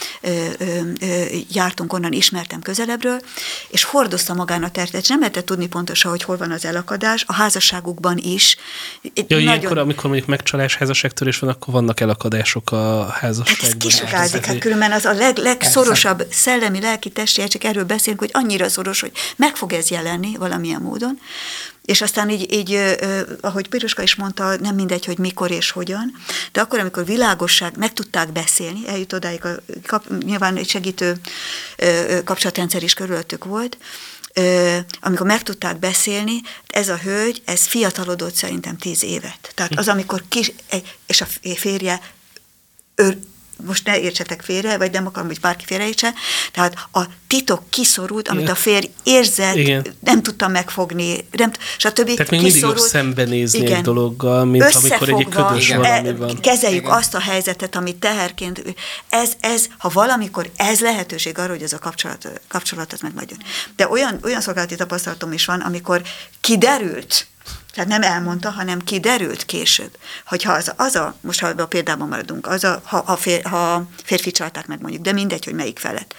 [1.53, 3.21] jártunk, onnan ismertem közelebbről,
[3.69, 7.25] és hordozta magán a terhet, és nem lehetett tudni pontosan, hogy hol van az elakadás,
[7.27, 8.57] a házasságukban is.
[9.15, 13.79] Egy Ja, ilyenkor, amikor mondjuk megcsalás, házasságtörés van, akkor vannak elakadások a Hát ez házasságban.
[13.79, 18.69] kisugázik, hát különben az a leg, legszorosabb szellemi, lelki, testi, csak erről beszélünk, hogy annyira
[18.69, 21.19] szoros, hogy meg fog ez jelenni valamilyen módon,
[21.89, 22.97] és aztán így, így
[23.41, 26.13] ahogy Piroska is mondta, nem mindegy, hogy mikor és hogyan,
[26.53, 29.49] de akkor, amikor világosság, meg tudták beszélni, eljut odáig, a,
[29.87, 31.21] kap, nyilván egy segítő
[32.25, 33.79] kapcsolatrendszer is körülöttük volt,
[35.01, 39.53] amikor meg tudták beszélni, ez a hölgy, ez fiatalodott szerintem tíz évet.
[39.55, 40.53] Tehát az, amikor kis,
[41.07, 42.01] és a férje
[42.95, 43.19] ő,
[43.67, 46.13] most ne értsetek félre, vagy nem akarom, hogy bárki félreértse,
[46.53, 48.55] tehát a titok kiszorult, amit Igen.
[48.55, 49.87] a férj érzett, Igen.
[50.01, 52.15] nem tudta megfogni, nem, stb.
[52.15, 55.81] Tehát még mindig jobb szembenézni egy dologgal, mint amikor egy ködös Igen.
[55.81, 56.41] valami e, van.
[56.41, 56.97] Kezeljük Igen.
[56.97, 58.63] azt a helyzetet, amit teherként,
[59.09, 63.39] ez, ez, ha valamikor ez lehetőség arra, hogy ez a kapcsolat, kapcsolatot megmaradjon.
[63.77, 66.03] De olyan, olyan szolgálati tapasztalatom is van, amikor
[66.41, 67.27] kiderült,
[67.79, 72.09] tehát nem elmondta, hanem kiderült később, hogy ha az, az a, most ha a példában
[72.09, 75.79] maradunk, az a, ha, ha, fér, ha férfi csalták meg mondjuk, de mindegy, hogy melyik
[75.79, 76.15] felett,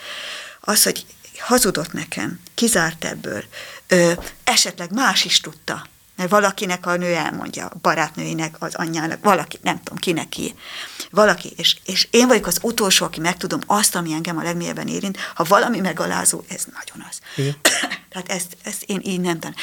[0.60, 1.06] az, hogy
[1.40, 3.44] hazudott nekem, kizárt ebből,
[3.88, 4.12] ö,
[4.44, 5.86] esetleg más is tudta,
[6.20, 10.56] mert valakinek a nő elmondja, a barátnőinek, az anyjának, valaki, nem tudom, kinek ki,
[11.12, 15.18] valaki, és, és én vagyok az utolsó, aki megtudom azt, ami engem a legmélyebben érint,
[15.36, 17.20] ha valami megalázó, ez nagyon az.
[17.36, 17.56] Igen.
[18.10, 19.56] Tehát ezt, ezt én így nem tudom.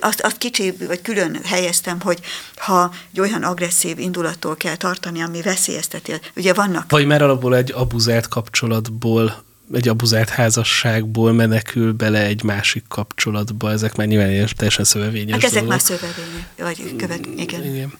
[0.00, 2.20] Azt, azt kicsi, vagy külön helyeztem, hogy
[2.56, 7.72] ha egy olyan agresszív indulattól kell tartani, ami veszélyezteti, ugye vannak Vagy már alapból egy
[7.72, 13.70] abuzált kapcsolatból, egy abuzált házasságból menekül bele egy másik kapcsolatba.
[13.70, 15.70] Ezek már nyilván ilyen teljesen szövevényes Hát ezek dolgok.
[15.70, 17.64] már szövevények, vagy követ, igen.
[17.64, 17.92] Igen.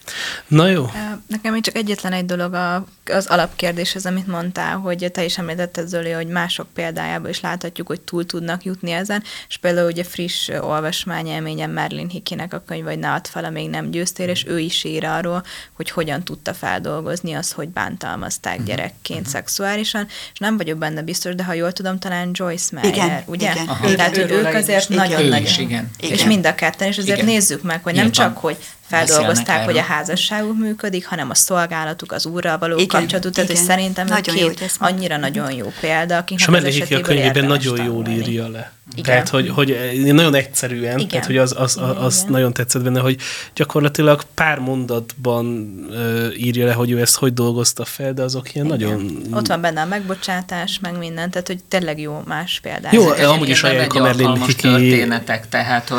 [0.46, 0.90] Na jó.
[1.26, 5.88] Nekem még csak egyetlen egy dolog a, az alapkérdéshez, amit mondtál, hogy te is említetted,
[5.88, 10.48] Zoli, hogy mások példájából is láthatjuk, hogy túl tudnak jutni ezen, és például ugye friss
[10.48, 14.58] ö, olvasmányélményem Merlin Hickinek a könyv, hogy ne add fel, amíg nem győztél, és ő
[14.58, 20.78] is ír arról, hogy hogyan tudta feldolgozni azt, hogy bántalmazták gyerekként szexuálisan, és nem vagyok
[20.78, 23.50] benne biztos, de ha jól tudom, talán Joyce Meyer, igen, ugye?
[23.50, 23.94] Igen, Aha.
[23.94, 25.08] Tehát ők, ők azért igen.
[25.08, 25.90] nagyon, is, igen.
[25.98, 27.30] És mind a ketten, és azért igen.
[27.30, 28.28] nézzük meg, hogy nem Nyilván.
[28.28, 28.56] csak, hogy
[28.88, 33.58] feldolgozták, hogy a házasságuk működik, hanem a szolgálatuk, az úrral való igen, kapcsolatuk, tehát hogy
[33.60, 37.84] szerintem nagyon két jó, annyira nagyon jó példa, akiknek És a Melléki a könyvében nagyon
[37.84, 38.14] jól tanulni.
[38.14, 38.72] írja le.
[38.92, 39.04] Igen.
[39.04, 41.08] Tehát, hogy, hogy nagyon egyszerűen, Igen.
[41.08, 43.16] tehát, hogy az, az, az, az nagyon tetszett benne, hogy
[43.54, 45.46] gyakorlatilag pár mondatban
[45.90, 48.78] uh, írja le, hogy ő ezt hogy dolgozta fel, de azok ilyen Igen.
[48.78, 49.22] nagyon...
[49.32, 52.92] Ott van benne a megbocsátás, meg minden, tehát, hogy tényleg jó más példák.
[52.92, 55.92] Jó, Ezek amúgy is ajánljuk a Merlin történetek, tehát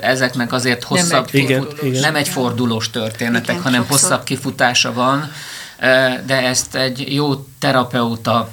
[0.00, 1.10] ezeknek azért hosszabb...
[1.10, 2.00] Nem egy, igen, igen.
[2.00, 4.00] Nem egy fordulós történetek, Igen, hanem sokszor.
[4.00, 5.32] hosszabb kifutása van,
[6.26, 8.48] de ezt egy jó terapeuta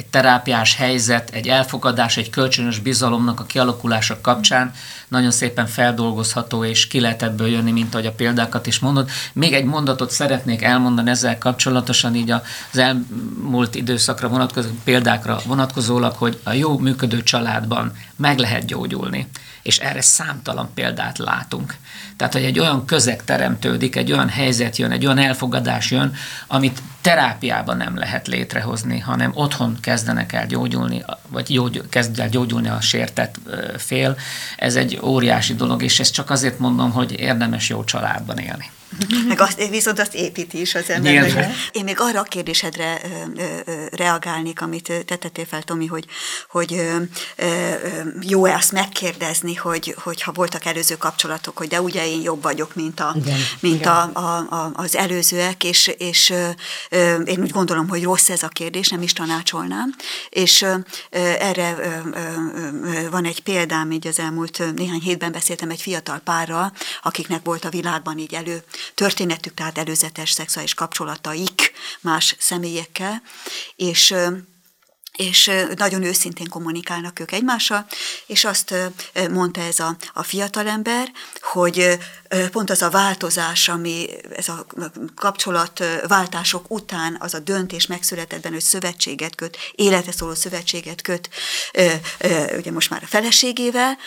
[0.00, 4.72] egy terápiás helyzet, egy elfogadás, egy kölcsönös bizalomnak a kialakulása kapcsán
[5.08, 9.10] nagyon szépen feldolgozható, és ki lehet ebből jönni, mint ahogy a példákat is mondod.
[9.32, 16.40] Még egy mondatot szeretnék elmondani ezzel kapcsolatosan, így az elmúlt időszakra vonatkozó példákra vonatkozólag, hogy
[16.42, 19.28] a jó működő családban meg lehet gyógyulni
[19.62, 21.74] és erre számtalan példát látunk.
[22.16, 26.14] Tehát, hogy egy olyan közeg teremtődik, egy olyan helyzet jön, egy olyan elfogadás jön,
[26.46, 32.68] amit terápiában nem lehet létrehozni, hanem otthon kezdenek el gyógyulni, vagy gyógy, kezd el gyógyulni
[32.68, 33.36] a sértett
[33.76, 34.16] fél.
[34.56, 38.70] Ez egy óriási dolog, és ezt csak azért mondom, hogy érdemes jó családban élni.
[39.28, 41.54] Meg azt, viszont azt építi is az ember.
[41.72, 46.04] Én még arra a kérdésedre ö, ö, reagálnék, amit te tettél fel, Tomi, hogy,
[46.48, 46.88] hogy
[48.20, 52.74] jó-e azt megkérdezni, hogy, hogy ha voltak előző kapcsolatok, hogy de ugye én jobb vagyok,
[52.74, 53.38] mint, a, Igen.
[53.60, 53.92] mint Igen.
[53.92, 56.32] A, a, a, az előzőek, és, és
[56.90, 59.94] ö, én úgy gondolom, hogy rossz ez a kérdés, nem is tanácsolnám,
[60.28, 60.74] és ö,
[61.38, 62.08] erre ö,
[62.84, 66.72] ö, van egy példám, így az elmúlt néhány hétben beszéltem egy fiatal párral,
[67.02, 68.62] akiknek volt a világban így elő
[68.94, 73.22] történetük, tehát előzetes szexuális kapcsolataik más személyekkel,
[73.76, 74.14] és
[75.16, 77.86] és nagyon őszintén kommunikálnak ők egymással,
[78.26, 78.74] és azt
[79.30, 81.98] mondta ez a, a fiatalember, hogy
[82.50, 84.66] pont az a változás, ami ez a
[85.14, 91.30] kapcsolatváltások után az a döntés megszületett benne, hogy szövetséget köt, életre szóló szövetséget köt,
[92.58, 93.98] ugye most már a feleségével,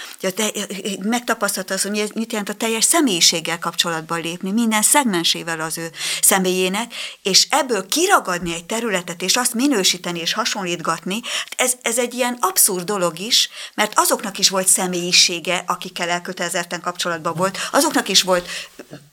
[0.99, 6.93] megtapasztalta az, hogy mit jelent a teljes személyiséggel kapcsolatban lépni, minden szegmensével az ő személyének,
[7.21, 11.21] és ebből kiragadni egy területet, és azt minősíteni és hasonlítgatni,
[11.57, 17.33] ez, ez egy ilyen abszurd dolog is, mert azoknak is volt személyisége, akikkel elkötelezetten kapcsolatban
[17.35, 18.47] volt, azoknak is volt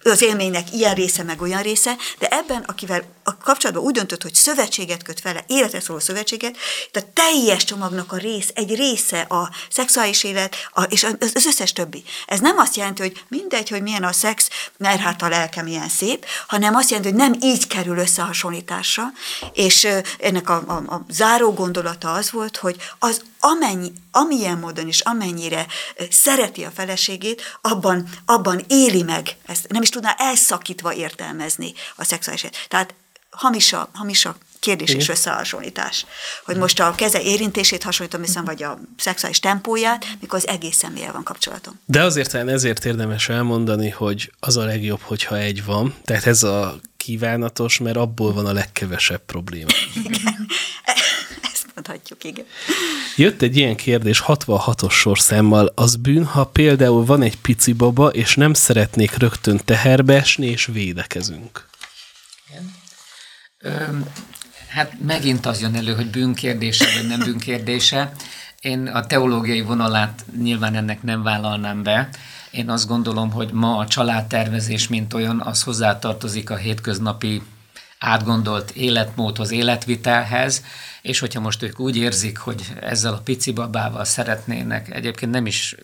[0.02, 4.34] az élménynek ilyen része, meg olyan része, de ebben, akivel a kapcsolatban úgy döntött, hogy
[4.34, 6.56] szövetséget köt vele, életre szóló szövetséget,
[6.92, 12.04] a teljes csomagnak a rész, egy része a szexuális élet, a, és az összes többi.
[12.26, 15.88] Ez nem azt jelenti, hogy mindegy, hogy milyen a szex, mert hát a lelkem ilyen
[15.88, 19.04] szép, hanem azt jelenti, hogy nem így kerül összehasonlításra,
[19.52, 25.00] és ennek a, a, a záró gondolata az volt, hogy az amennyi, amilyen módon is,
[25.00, 25.66] amennyire
[26.10, 32.44] szereti a feleségét, abban, abban éli meg, ezt nem is tudná elszakítva értelmezni a szexuális
[32.68, 32.94] Tehát
[33.30, 35.00] hamis a, hamis a kérdés Igen.
[35.00, 36.06] és összehasonlítás.
[36.44, 41.12] Hogy most a keze érintését hasonlítom hiszem, vagy a szexuális tempóját, mikor az egész személlyel
[41.12, 41.80] van kapcsolatom.
[41.86, 45.94] De azért ezért érdemes elmondani, hogy az a legjobb, hogyha egy van.
[46.04, 49.70] Tehát ez a kívánatos, mert abból van a legkevesebb probléma.
[50.04, 50.48] Igen
[51.86, 52.44] mondhatjuk, igen.
[53.16, 58.34] Jött egy ilyen kérdés 66-os sorszámmal, az bűn, ha például van egy pici baba, és
[58.34, 61.68] nem szeretnék rögtön teherbe esni, és védekezünk.
[62.48, 62.74] Igen.
[63.58, 63.98] Ö,
[64.68, 68.12] hát megint az jön elő, hogy bűnkérdése, vagy nem bűnkérdése.
[68.60, 72.08] Én a teológiai vonalát nyilván ennek nem vállalnám be.
[72.50, 77.42] Én azt gondolom, hogy ma a családtervezés, mint olyan, az hozzátartozik a hétköznapi
[78.00, 80.64] átgondolt életmódhoz, életvitelhez,
[81.02, 85.74] és hogyha most ők úgy érzik, hogy ezzel a pici babával szeretnének, egyébként nem is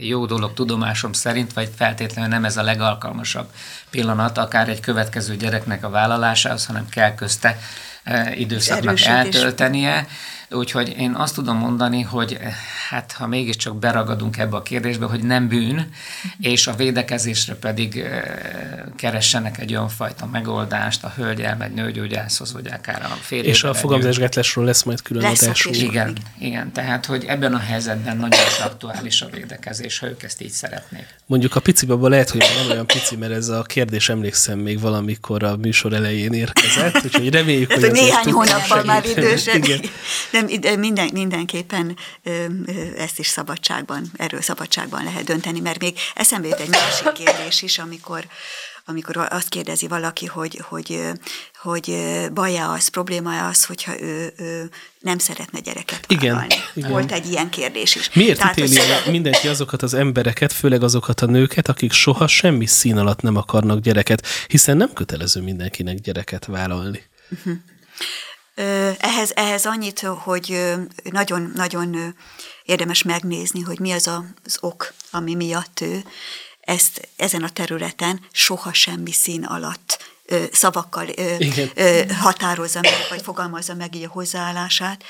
[0.00, 3.46] jó dolog tudomásom szerint, vagy feltétlenül nem ez a legalkalmasabb
[3.90, 7.58] pillanat, akár egy következő gyereknek a vállalásához, hanem kell közte
[8.34, 10.06] időszaknak eltöltenie.
[10.52, 12.38] Úgyhogy én azt tudom mondani, hogy
[12.88, 15.90] hát ha mégiscsak beragadunk ebbe a kérdésbe, hogy nem bűn,
[16.40, 18.04] és a védekezésre pedig
[18.96, 23.52] keressenek egy olyan fajta megoldást a hölgy elmegy nőgyógyászhoz, vagy akár a férjével.
[23.52, 25.76] És a fogamzásgátlásról lesz majd külön lesz adásunk.
[25.76, 30.42] Igen, igen, tehát hogy ebben a helyzetben nagyon is aktuális a védekezés, ha ők ezt
[30.42, 31.06] így szeretnék.
[31.26, 34.80] Mondjuk a pici baba lehet, hogy nem olyan pici, mert ez a kérdés emlékszem még
[34.80, 39.64] valamikor a műsor elején érkezett, úgyhogy reméljük, hát, hogy, hogy néhány hónappal már idősebb.
[39.64, 39.80] Igen.
[40.32, 40.41] Nem,
[40.78, 41.96] minden, mindenképpen
[42.96, 47.78] ezt is szabadságban, erről szabadságban lehet dönteni, mert még eszembe jut egy másik kérdés is,
[47.78, 48.26] amikor
[48.84, 51.00] amikor azt kérdezi valaki, hogy, hogy,
[51.62, 51.96] hogy
[52.32, 56.90] baj-e az, probléma-e az, hogyha ő, ő nem szeretne gyereket igen, igen.
[56.90, 58.12] Volt egy ilyen kérdés is.
[58.12, 59.12] Miért Tehát, ítéli hogy...
[59.12, 63.80] mindenki azokat az embereket, főleg azokat a nőket, akik soha semmi szín alatt nem akarnak
[63.80, 67.02] gyereket, hiszen nem kötelező mindenkinek gyereket vállalni.
[67.30, 67.54] Uh-huh.
[68.54, 72.16] Ehhez, ehhez annyit, hogy nagyon-nagyon
[72.64, 74.10] érdemes megnézni, hogy mi az
[74.44, 76.04] az ok, ami miatt ő
[76.60, 80.04] ezt ezen a területen soha semmi szín alatt
[80.52, 81.06] szavakkal
[82.20, 85.04] határozza meg, vagy fogalmazza meg így a hozzáállását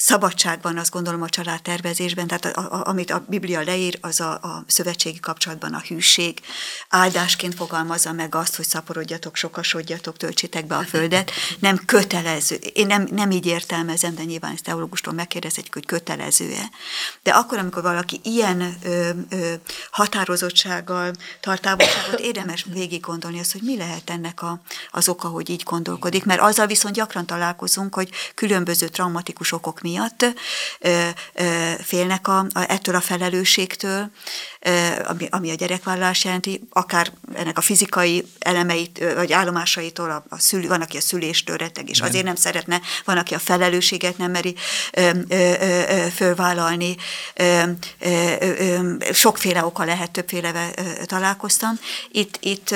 [0.00, 4.30] szabadság van, azt gondolom, a családtervezésben, tehát a, a, amit a Biblia leír, az a,
[4.32, 6.40] a szövetségi kapcsolatban a hűség.
[6.88, 11.30] Áldásként fogalmazza meg azt, hogy szaporodjatok, sokasodjatok, töltsétek be a földet.
[11.58, 12.56] Nem kötelező.
[12.72, 16.70] Én nem, nem így értelmezem, de nyilván ezt teológustól megkérdezhetjük, hogy kötelező-e.
[17.22, 19.52] De akkor, amikor valaki ilyen ö, ö,
[19.90, 24.60] határozottsággal tart távolságot, érdemes végig gondolni azt, hogy mi lehet ennek a,
[24.90, 26.24] az oka, hogy így gondolkodik.
[26.24, 30.26] Mert azzal viszont gyakran találkozunk, hogy különböző traumatikus okok miatt
[31.82, 34.10] félnek a, a, ettől a felelősségtől,
[35.04, 40.68] ami, ami a gyerekvállalás jelenti, akár ennek a fizikai elemeit, vagy állomásaitól, a, a szülő,
[40.68, 44.54] van, aki a szüléstől reteg, és azért nem szeretne, van, aki a felelősséget nem meri
[44.92, 46.96] ö, ö, ö, fölvállalni.
[47.34, 47.62] Ö,
[47.98, 50.70] ö, ö, sokféle oka lehet, többféle
[51.06, 51.78] találkoztam.
[52.10, 52.74] Itt, itt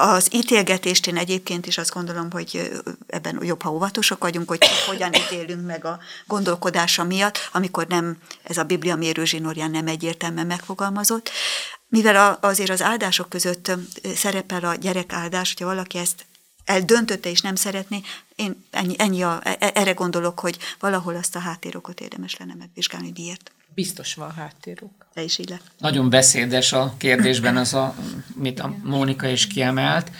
[0.00, 2.70] az ítélgetést én egyébként is azt gondolom, hogy
[3.06, 8.56] ebben jobb, ha óvatosak vagyunk, hogy hogyan ítélünk meg a gondolkodása miatt, amikor nem ez
[8.56, 11.30] a Biblia mérőzsinórján nem egyértelműen megfogalmazott.
[11.88, 13.70] Mivel azért az áldások között
[14.14, 16.26] szerepel a gyerek áldás, hogyha valaki ezt
[16.68, 18.00] eldöntötte és nem szeretné,
[18.36, 22.54] én ennyi, ennyi a, e, e, erre gondolok, hogy valahol azt a háttérokot érdemes lenne
[22.54, 23.52] megvizsgálni, miért.
[23.74, 24.90] Biztos van háttérok.
[25.14, 25.60] Te is így le.
[25.78, 27.94] Nagyon beszédes a kérdésben az, a,
[28.34, 30.10] mit a Mónika is kiemelt.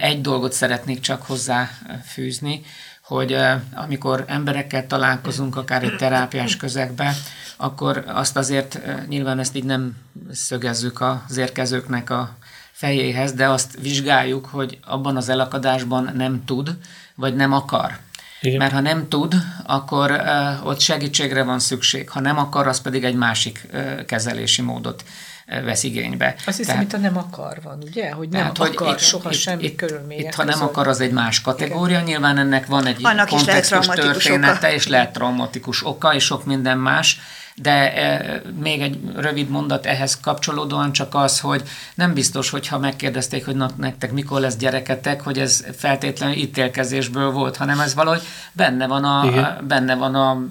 [0.00, 1.70] Egy dolgot szeretnék csak hozzá
[2.12, 2.62] fűzni,
[3.02, 3.36] hogy
[3.74, 7.14] amikor emberekkel találkozunk, akár egy terápiás közegben,
[7.56, 9.96] akkor azt azért nyilván ezt így nem
[10.32, 12.36] szögezzük az érkezőknek a
[12.76, 16.76] fejéhez, de azt vizsgáljuk, hogy abban az elakadásban nem tud,
[17.14, 17.98] vagy nem akar.
[18.40, 18.58] Igen.
[18.58, 19.34] Mert ha nem tud,
[19.66, 22.10] akkor uh, ott segítségre van szükség.
[22.10, 25.04] Ha nem akar, az pedig egy másik uh, kezelési módot
[25.48, 26.34] uh, vesz igénybe.
[26.46, 28.10] Azt hiszem, itt a nem akar van, ugye?
[28.10, 31.00] Hogy nem tehát, akar hogy itt, soha itt, semmi itt, Itt, ha nem akar, az
[31.00, 31.96] egy más kategória.
[31.96, 32.08] Igen.
[32.08, 34.72] Nyilván ennek van egy Annak kontextus története, oka.
[34.72, 37.20] és lehet traumatikus oka, és sok minden más
[37.62, 41.62] de e, még egy rövid mondat ehhez kapcsolódóan csak az, hogy
[41.94, 47.56] nem biztos, hogyha megkérdezték, hogy na, nektek mikor lesz gyereketek, hogy ez feltétlenül ítélkezésből volt,
[47.56, 50.42] hanem ez valahogy benne van a, a benne van a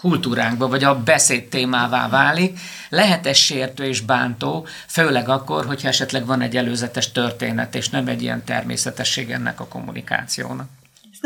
[0.00, 6.26] kultúránkba, vagy a beszéd témává válik, lehet ez sértő és bántó, főleg akkor, hogyha esetleg
[6.26, 10.68] van egy előzetes történet, és nem egy ilyen természetesség ennek a kommunikációnak.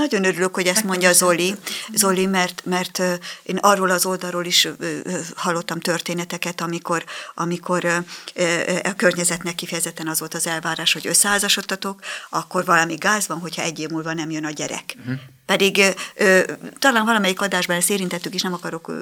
[0.00, 1.54] Nagyon örülök, hogy ezt mondja Zoli,
[1.94, 3.02] Zoli mert, mert
[3.42, 4.68] én arról az oldalról is
[5.36, 7.84] hallottam történeteket, amikor, amikor
[8.82, 13.78] a környezetnek kifejezetten az volt az elvárás, hogy összeházasodtatok, akkor valami gáz van, hogyha egy
[13.78, 14.96] év múlva nem jön a gyerek.
[14.98, 15.18] Uh-huh.
[15.50, 15.82] Pedig
[16.14, 16.40] ö,
[16.78, 19.00] talán valamelyik adásban ezt érintettük, és nem akarok ö,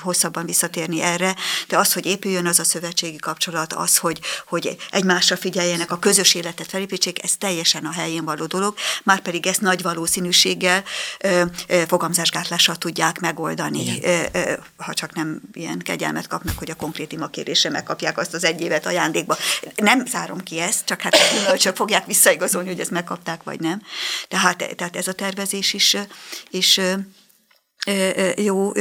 [0.00, 1.34] hosszabban visszatérni erre,
[1.68, 6.34] de az, hogy épüljön az a szövetségi kapcsolat, az, hogy, hogy egymásra figyeljenek, a közös
[6.34, 10.84] életet felépítsék, ez teljesen a helyén való dolog, már pedig ezt nagy valószínűséggel
[11.20, 16.74] ö, ö, fogamzásgátlással tudják megoldani, ö, ö, ha csak nem ilyen kegyelmet kapnak, hogy a
[16.74, 19.36] konkrét imakérésre megkapják azt az egy évet ajándékba.
[19.76, 21.16] Nem zárom ki ezt, csak hát
[21.56, 23.82] csak fogják visszaigazolni, hogy ezt megkapták, vagy nem.
[24.28, 26.06] Tehát, tehát ez a tervezés is és,
[26.50, 26.80] és
[28.36, 28.72] jó,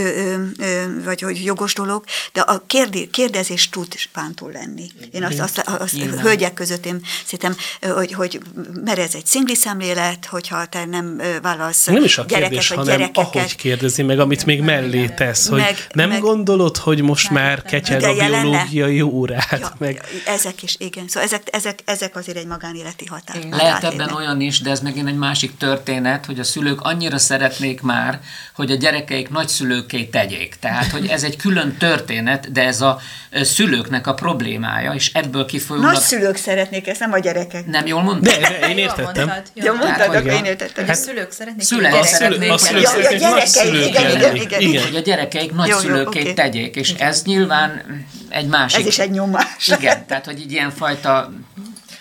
[1.03, 2.63] vagy hogy jogos dolog, de a
[3.11, 4.91] kérdezés tud bántó lenni.
[5.11, 7.55] Én azt, azt, azt hölgyek között én szerintem,
[7.95, 8.39] hogy, hogy
[8.83, 12.85] mert ez egy szingli szemlélet, hogyha te nem vállalsz nem is a gyerekek, kérdés, hanem
[12.85, 13.35] gyerekeket.
[13.35, 17.43] ahogy kérdezi meg, amit még mellé tesz, hogy meg, nem meg, gondolod, hogy most meg,
[17.43, 19.59] már ketyeg a biológiai órát?
[19.59, 20.03] Ja, meg.
[20.25, 21.07] Ezek is, igen.
[21.07, 23.43] Szóval ezek, ezek, ezek azért egy magánéleti határ.
[23.49, 27.81] Lehet ebben olyan is, de ez megint egy másik történet, hogy a szülők annyira szeretnék
[27.81, 28.19] már,
[28.53, 30.55] hogy a gyerekeik nagyszülőké tegyék.
[30.59, 32.99] Tehát, hogy ez egy külön történet, de ez a
[33.31, 35.91] szülőknek a problémája, és ebből kifolyólag...
[35.91, 37.65] Nagyszülők szeretnék ezt, nem a gyerekek.
[37.65, 38.33] Nem jól mondtad?
[38.33, 39.31] De, de én értettem.
[39.53, 40.85] Jó mondtad, akkor én értettem.
[40.85, 42.51] Hát, a szülők szeretnék szülők a szeretnék.
[42.51, 44.83] A szülők szeretnék nagyszülők igen, igen, igen, igen.
[44.83, 46.33] Hogy a gyerekeik nagyszülőké okay.
[46.33, 47.83] tegyék, és ez nyilván
[48.29, 48.79] egy másik...
[48.79, 49.67] Ez is egy nyomás.
[49.79, 51.31] Igen, tehát, hogy így ilyenfajta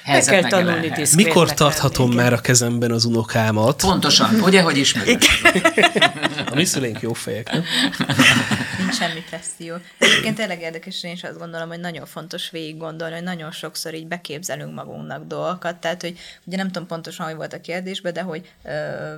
[0.07, 3.81] Meg kell tanulni Mikor tarthatom már a kezemben az unokámat?
[3.81, 5.19] Pontosan, ugye, hogy ismerem.
[6.51, 7.65] a mi szüleink jó fejek, nem?
[8.79, 9.75] Nincs semmi presszió.
[9.99, 13.95] Egyébként tényleg érdekes, én is azt gondolom, hogy nagyon fontos végig gondolni, hogy nagyon sokszor
[13.95, 18.23] így beképzelünk magunknak dolgokat, tehát, hogy ugye nem tudom pontosan, hogy volt a kérdésben, de
[18.23, 18.71] hogy ö,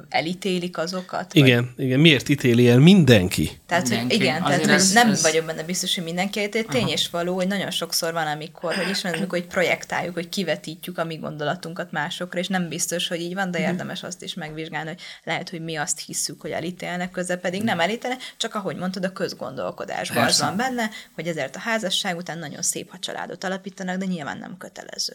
[0.08, 1.34] elítélik azokat.
[1.34, 1.84] Igen, vagy...
[1.84, 2.00] igen.
[2.00, 3.50] Miért ítéli el mindenki?
[3.66, 4.14] Tehát, mindenki.
[4.14, 5.22] hogy igen, Azért tehát ez, nem ez...
[5.22, 8.90] vagyok benne biztos, hogy mindenki, egy tény és való, hogy nagyon sokszor van, amikor, hogy
[8.90, 10.28] is amikor hogy projektáljuk, hogy
[10.80, 14.34] kivetítjük a mi gondolatunkat másokra, és nem biztos, hogy így van, de érdemes azt is
[14.34, 18.76] megvizsgálni, hogy lehet, hogy mi azt hiszük, hogy elítélnek, közben pedig nem elítélnek, csak ahogy
[18.76, 23.44] mondtad, a közgondolkodásban az van benne, hogy ezért a házasság után nagyon szép, ha családot
[23.44, 25.12] alapítanak, de nyilván nem kötelező.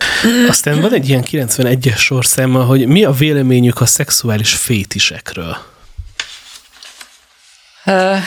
[0.49, 5.57] Aztán van egy ilyen 91-es sorszáma, hogy mi a véleményük a szexuális fétisekről?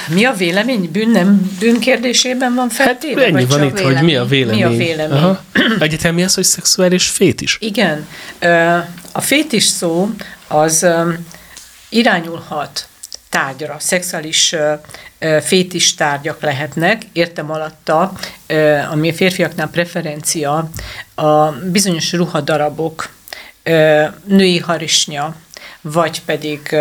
[0.09, 0.91] Mi a vélemény?
[0.93, 3.21] Bűn nem bűn kérdésében van feltéve?
[3.21, 3.97] Hát ennyi van itt, vélemény?
[3.97, 4.59] hogy mi a vélemény.
[4.59, 5.19] Mi a vélemény?
[5.19, 5.41] Aha.
[5.79, 7.59] Egyetem mi az, hogy szexuális fétis?
[7.61, 8.07] Igen.
[9.13, 10.11] A fétis szó
[10.49, 10.87] az
[11.89, 12.89] irányulhat
[13.29, 14.55] tárgyra, szexuális
[15.43, 18.13] fétis tárgyak lehetnek, értem alatta,
[18.91, 20.71] ami a férfiaknál preferencia,
[21.15, 23.09] a bizonyos ruhadarabok,
[23.65, 25.37] uh, női harisnya,
[25.81, 26.77] vagy pedig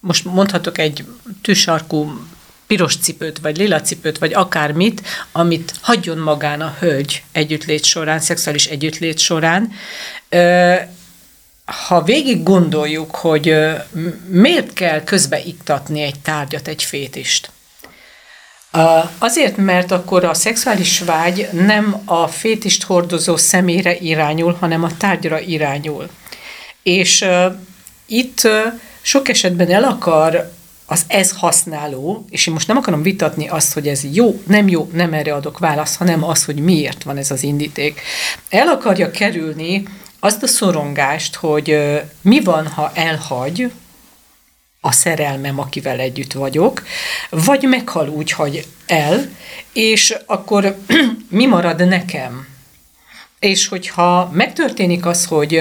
[0.00, 1.04] most mondhatok egy
[1.42, 2.26] tűsarkú
[2.66, 8.66] piros cipőt, vagy lila cipőt, vagy akármit, amit hagyjon magán a hölgy együttlét során, szexuális
[8.66, 9.72] együttlét során.
[11.86, 13.54] Ha végig gondoljuk, hogy
[14.28, 17.50] miért kell közbeiktatni egy tárgyat, egy fétist,
[19.18, 25.40] Azért, mert akkor a szexuális vágy nem a fétist hordozó személyre irányul, hanem a tárgyra
[25.40, 26.08] irányul.
[26.82, 27.54] És uh,
[28.06, 28.80] itt uh,
[29.10, 30.52] sok esetben el akar
[30.86, 34.90] az ez használó, és én most nem akarom vitatni azt, hogy ez jó, nem jó,
[34.92, 38.00] nem erre adok választ, hanem az, hogy miért van ez az indíték.
[38.48, 39.82] El akarja kerülni
[40.20, 41.78] azt a szorongást, hogy
[42.20, 43.72] mi van, ha elhagy
[44.80, 46.82] a szerelmem, akivel együtt vagyok,
[47.30, 49.28] vagy meghal úgy, hogy el,
[49.72, 50.76] és akkor
[51.28, 52.46] mi marad nekem?
[53.38, 55.60] És hogyha megtörténik az, hogy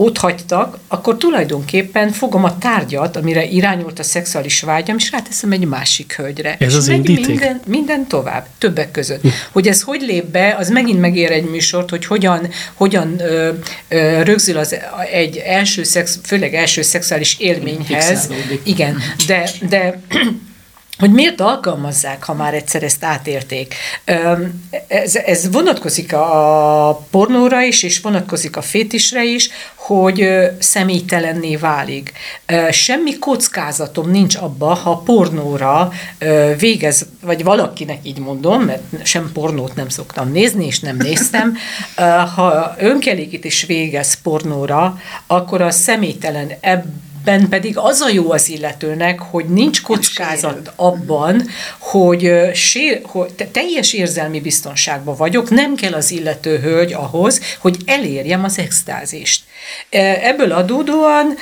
[0.00, 5.64] ott hagytak, akkor tulajdonképpen fogom a tárgyat, amire irányult a szexuális vágyam, és ráteszem egy
[5.64, 6.56] másik hölgyre.
[6.58, 7.26] Ez és az indíték?
[7.26, 9.20] Minden, minden tovább, többek között.
[9.20, 9.28] Hm.
[9.52, 13.52] Hogy ez hogy lép be, az megint megér egy műsort, hogy hogyan, hogyan ö,
[13.88, 14.76] ö, rögzül az
[15.12, 18.28] egy első szex, főleg első szexuális élményhez.
[18.62, 20.00] Igen, de, de
[20.98, 23.74] hogy miért alkalmazzák, ha már egyszer ezt átérték.
[24.86, 30.28] Ez, ez vonatkozik a pornóra is, és vonatkozik a fétisre is, hogy
[30.58, 32.12] személytelenné válik.
[32.70, 35.92] Semmi kockázatom nincs abba, ha pornóra
[36.58, 41.56] végez, vagy valakinek így mondom, mert sem pornót nem szoktam nézni, és nem néztem,
[42.34, 49.20] ha önkelégítés végez pornóra, akkor a személytelen ebben ben pedig az a jó az illetőnek,
[49.20, 51.48] hogy nincs kockázat abban,
[51.78, 58.44] hogy, sér, hogy teljes érzelmi biztonságban vagyok, nem kell az illető hölgy ahhoz, hogy elérjem
[58.44, 59.42] az extázist.
[60.22, 61.36] Ebből adódóan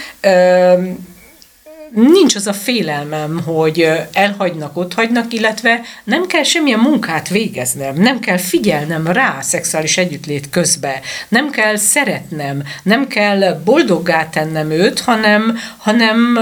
[1.95, 8.21] nincs az a félelmem, hogy elhagynak, ott hagynak, illetve nem kell semmilyen munkát végeznem, nem
[8.21, 15.59] kell figyelnem rá szexuális együttlét közbe, nem kell szeretnem, nem kell boldoggá tennem őt, hanem,
[15.77, 16.39] hanem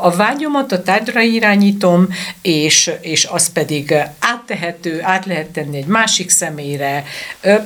[0.00, 2.08] a vágyomat a tárgyra irányítom,
[2.42, 7.04] és, és az pedig áttehető, át lehet tenni egy másik személyre,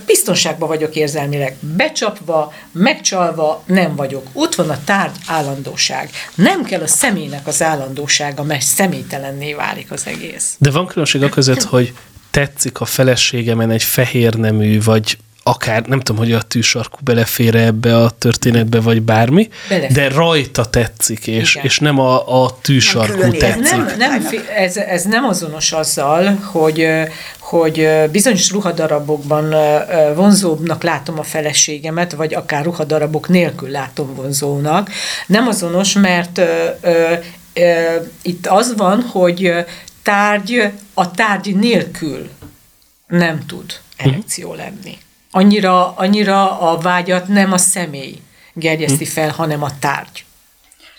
[0.07, 4.27] biztonságban vagyok érzelmileg, becsapva, megcsalva nem vagyok.
[4.33, 6.11] Ott van a tárgy állandóság.
[6.35, 10.57] Nem kell a személynek az állandósága, mert személytelenné válik az egész.
[10.59, 11.93] De van különbség a között, hogy
[12.31, 17.97] tetszik a feleségemen egy fehér nemű, vagy akár, nem tudom, hogy a tűsarkú belefér ebbe
[17.97, 19.93] a történetbe, vagy bármi, belefér.
[19.93, 23.65] de rajta tetszik, és, és nem a, a tűsarkú nem tetszik.
[23.65, 24.27] Ez nem, nem,
[24.57, 26.89] ez, ez nem azonos azzal, hogy,
[27.39, 29.55] hogy bizonyos ruhadarabokban
[30.15, 34.91] vonzóbbnak látom a feleségemet, vagy akár ruhadarabok nélkül látom vonzónak.
[35.27, 37.13] Nem azonos, mert ö, ö,
[37.53, 39.53] ö, itt az van, hogy
[40.03, 42.31] tárgy a tárgy nélkül
[43.07, 44.99] nem tud erekció lenni
[45.35, 48.21] annyira, annyira a vágyat nem a személy
[48.53, 50.25] gerjeszti fel, hanem a tárgy.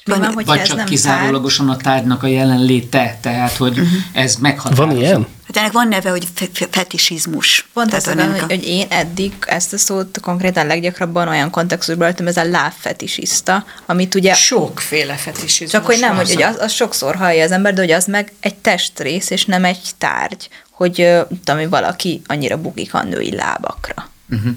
[0.06, 1.80] Van, van, vagy csak nem kizárólagosan tárgy.
[1.80, 3.98] a tárgynak a jelenléte, tehát hogy uh-huh.
[4.14, 4.86] ez meghatározó.
[4.86, 5.28] Van ilyen?
[5.48, 6.28] Hát ennek van neve, hogy
[6.70, 7.68] fetisizmus.
[7.74, 12.28] Pont azt mondom, hogy, hogy én eddig ezt a szót konkrétan leggyakrabban olyan kontextusban öltöm,
[12.28, 14.34] ez a lábfetisista, amit ugye...
[14.34, 15.72] Sokféle fetisizmus.
[15.72, 18.32] Csak hogy nem, hogy, hogy az, az sokszor hallja az ember, de hogy az meg
[18.40, 20.96] egy testrész, és nem egy tárgy, hogy
[21.44, 24.12] tudom, hogy valaki annyira bugik a női lábakra.
[24.30, 24.54] Uh-huh.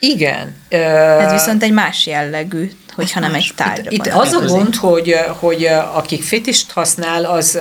[0.00, 0.56] Igen.
[0.68, 3.90] Ez viszont egy más jellegű, hogyha nem egy tárgyra.
[3.90, 7.58] Itt, itt az a gond, hogy, hogy akik fétist használ, az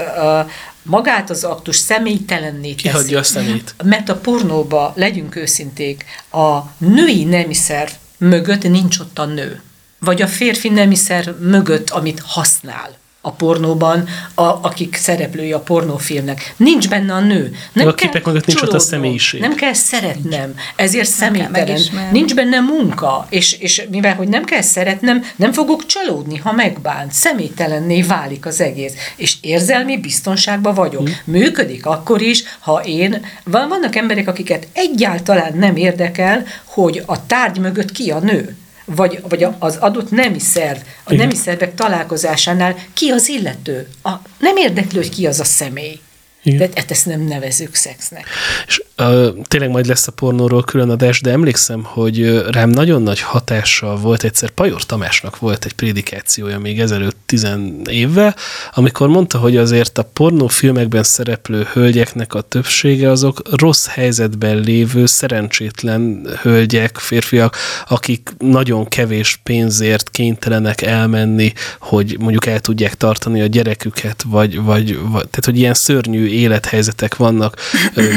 [0.84, 2.76] magát az aktus személytelenné teszi.
[2.76, 3.76] Kihagyja a szemét.
[3.84, 9.62] Mert a pornóba, legyünk őszinték, a női nemiszer mögött nincs ott a nő.
[10.00, 16.54] Vagy a férfi nemiszer mögött, amit használ a pornóban, a, akik szereplői a pornófilmnek.
[16.58, 17.56] Nincs benne a nő.
[17.74, 19.40] Nem a képek mögött nincs ott a személyiség.
[19.40, 21.80] Nem kell szeretnem, ezért személytelen.
[22.12, 27.12] Nincs benne munka, és, és mivel, hogy nem kell szeretnem, nem fogok csalódni, ha megbánt.
[27.12, 28.94] Személytelenné válik az egész.
[29.16, 31.08] És érzelmi biztonságban vagyok.
[31.08, 31.16] Hmm.
[31.24, 33.26] Működik akkor is, ha én...
[33.44, 38.56] Van, vannak emberek, akiket egyáltalán nem érdekel, hogy a tárgy mögött ki a nő
[38.96, 43.88] vagy, vagy az adott nemi szerv, a nemi szervek találkozásánál ki az illető.
[44.04, 46.00] A, nem érdeklő, hogy ki az a személy.
[46.44, 46.58] Igen.
[46.58, 48.26] De hát ezt nem nevezük szexnek.
[48.68, 53.20] És uh, tényleg majd lesz a pornóról külön adás, de emlékszem, hogy rám nagyon nagy
[53.20, 58.36] hatással volt egyszer Pajor Tamásnak volt egy prédikációja még ezelőtt tizen évvel,
[58.74, 66.28] amikor mondta, hogy azért a pornófilmekben szereplő hölgyeknek a többsége azok rossz helyzetben lévő, szerencsétlen
[66.42, 67.56] hölgyek, férfiak,
[67.88, 74.96] akik nagyon kevés pénzért kénytelenek elmenni, hogy mondjuk el tudják tartani a gyereküket, vagy, vagy,
[74.96, 77.56] vagy tehát, hogy ilyen szörnyű élethelyzetek vannak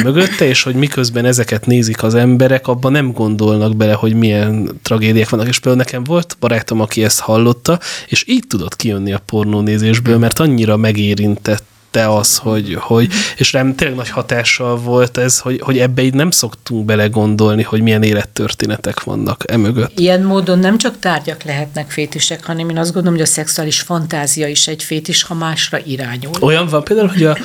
[0.02, 5.28] mögötte, és hogy miközben ezeket nézik az emberek, abban nem gondolnak bele, hogy milyen tragédiák
[5.28, 5.48] vannak.
[5.48, 10.38] És például nekem volt barátom, aki ezt hallotta, és így tudott kijönni a pornónézésből, mert
[10.38, 15.78] annyira megérintett te az, hogy, hogy és rám tényleg nagy hatással volt ez, hogy, hogy
[15.78, 19.98] ebbe így nem szoktunk belegondolni, hogy milyen élettörténetek vannak emögött.
[19.98, 24.48] Ilyen módon nem csak tárgyak lehetnek fétisek, hanem én azt gondolom, hogy a szexuális fantázia
[24.48, 26.32] is egy fétis, ha másra irányul.
[26.40, 27.36] Olyan van például, hogy a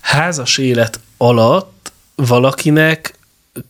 [0.00, 1.73] házas élet alatt
[2.16, 3.18] valakinek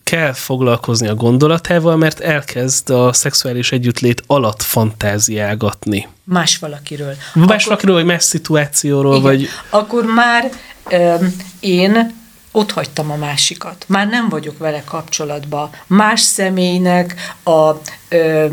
[0.03, 6.07] kell foglalkozni a gondolatával, mert elkezd a szexuális együttlét alatt fantáziágatni.
[6.23, 7.15] Más valakiről.
[7.33, 9.47] Más akkor, valakiről, vagy más szituációról, igen, vagy...
[9.69, 10.51] Akkor már
[10.91, 13.85] um, én ott hagytam a másikat.
[13.87, 15.69] Már nem vagyok vele kapcsolatban.
[15.87, 18.47] Más személynek a um, ö,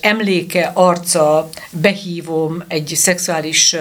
[0.00, 3.76] emléke, arca, behívom, egy szexuális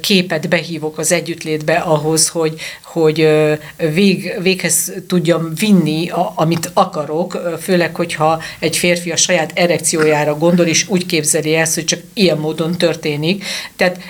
[0.00, 3.28] képet behívok az együttlétbe ahhoz, hogy, hogy
[3.76, 10.66] vég, véghez tudjam vinni, a, amit akarok, főleg, hogyha egy férfi a saját erekciójára gondol,
[10.66, 13.44] és úgy képzeli ezt, hogy csak ilyen módon történik.
[13.76, 14.00] Tehát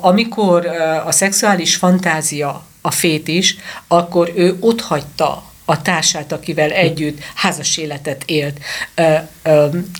[0.00, 0.66] amikor
[1.06, 3.56] a szexuális fantázia a fét is,
[3.88, 8.58] akkor ő ott hagyta a társát, akivel együtt házas életet élt,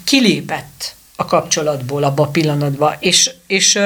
[0.04, 3.78] kilépett a kapcsolatból abba a pillanatban, és, és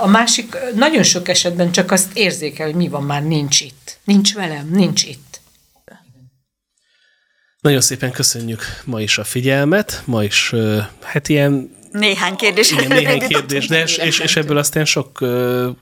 [0.00, 3.98] a másik nagyon sok esetben csak azt érzékel, hogy mi van már, nincs itt.
[4.04, 5.40] Nincs velem, nincs itt.
[7.60, 10.54] Nagyon szépen köszönjük ma is a figyelmet, ma is
[11.00, 12.70] hát ilyen néhány kérdés.
[12.70, 15.12] Igen, néhány kérdés, de és, és, és ebből aztán sok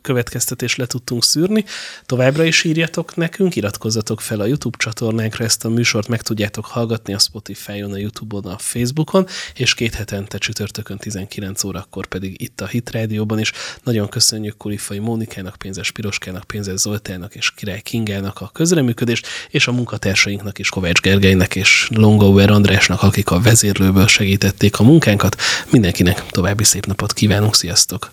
[0.03, 1.65] következtetés le tudtunk szűrni.
[2.07, 7.15] Továbbra is írjatok nekünk, iratkozzatok fel a YouTube csatornánkra, ezt a műsort meg tudjátok hallgatni
[7.15, 12.67] a Spotify-on, a YouTube-on, a Facebookon, és két hetente csütörtökön 19 órakor pedig itt a
[12.67, 13.53] Hit Rádióban is.
[13.83, 19.73] Nagyon köszönjük Kulifai Mónikának, Pénzes Piroskának, Pénzes Zoltának és Király Kingának a közreműködést, és a
[19.73, 25.37] munkatársainknak is Kovács Gergelynek és Longauer Andrásnak, akik a vezérlőből segítették a munkánkat.
[25.71, 28.09] Mindenki Mindenkinek további szép napot kívánunk, sziasztok!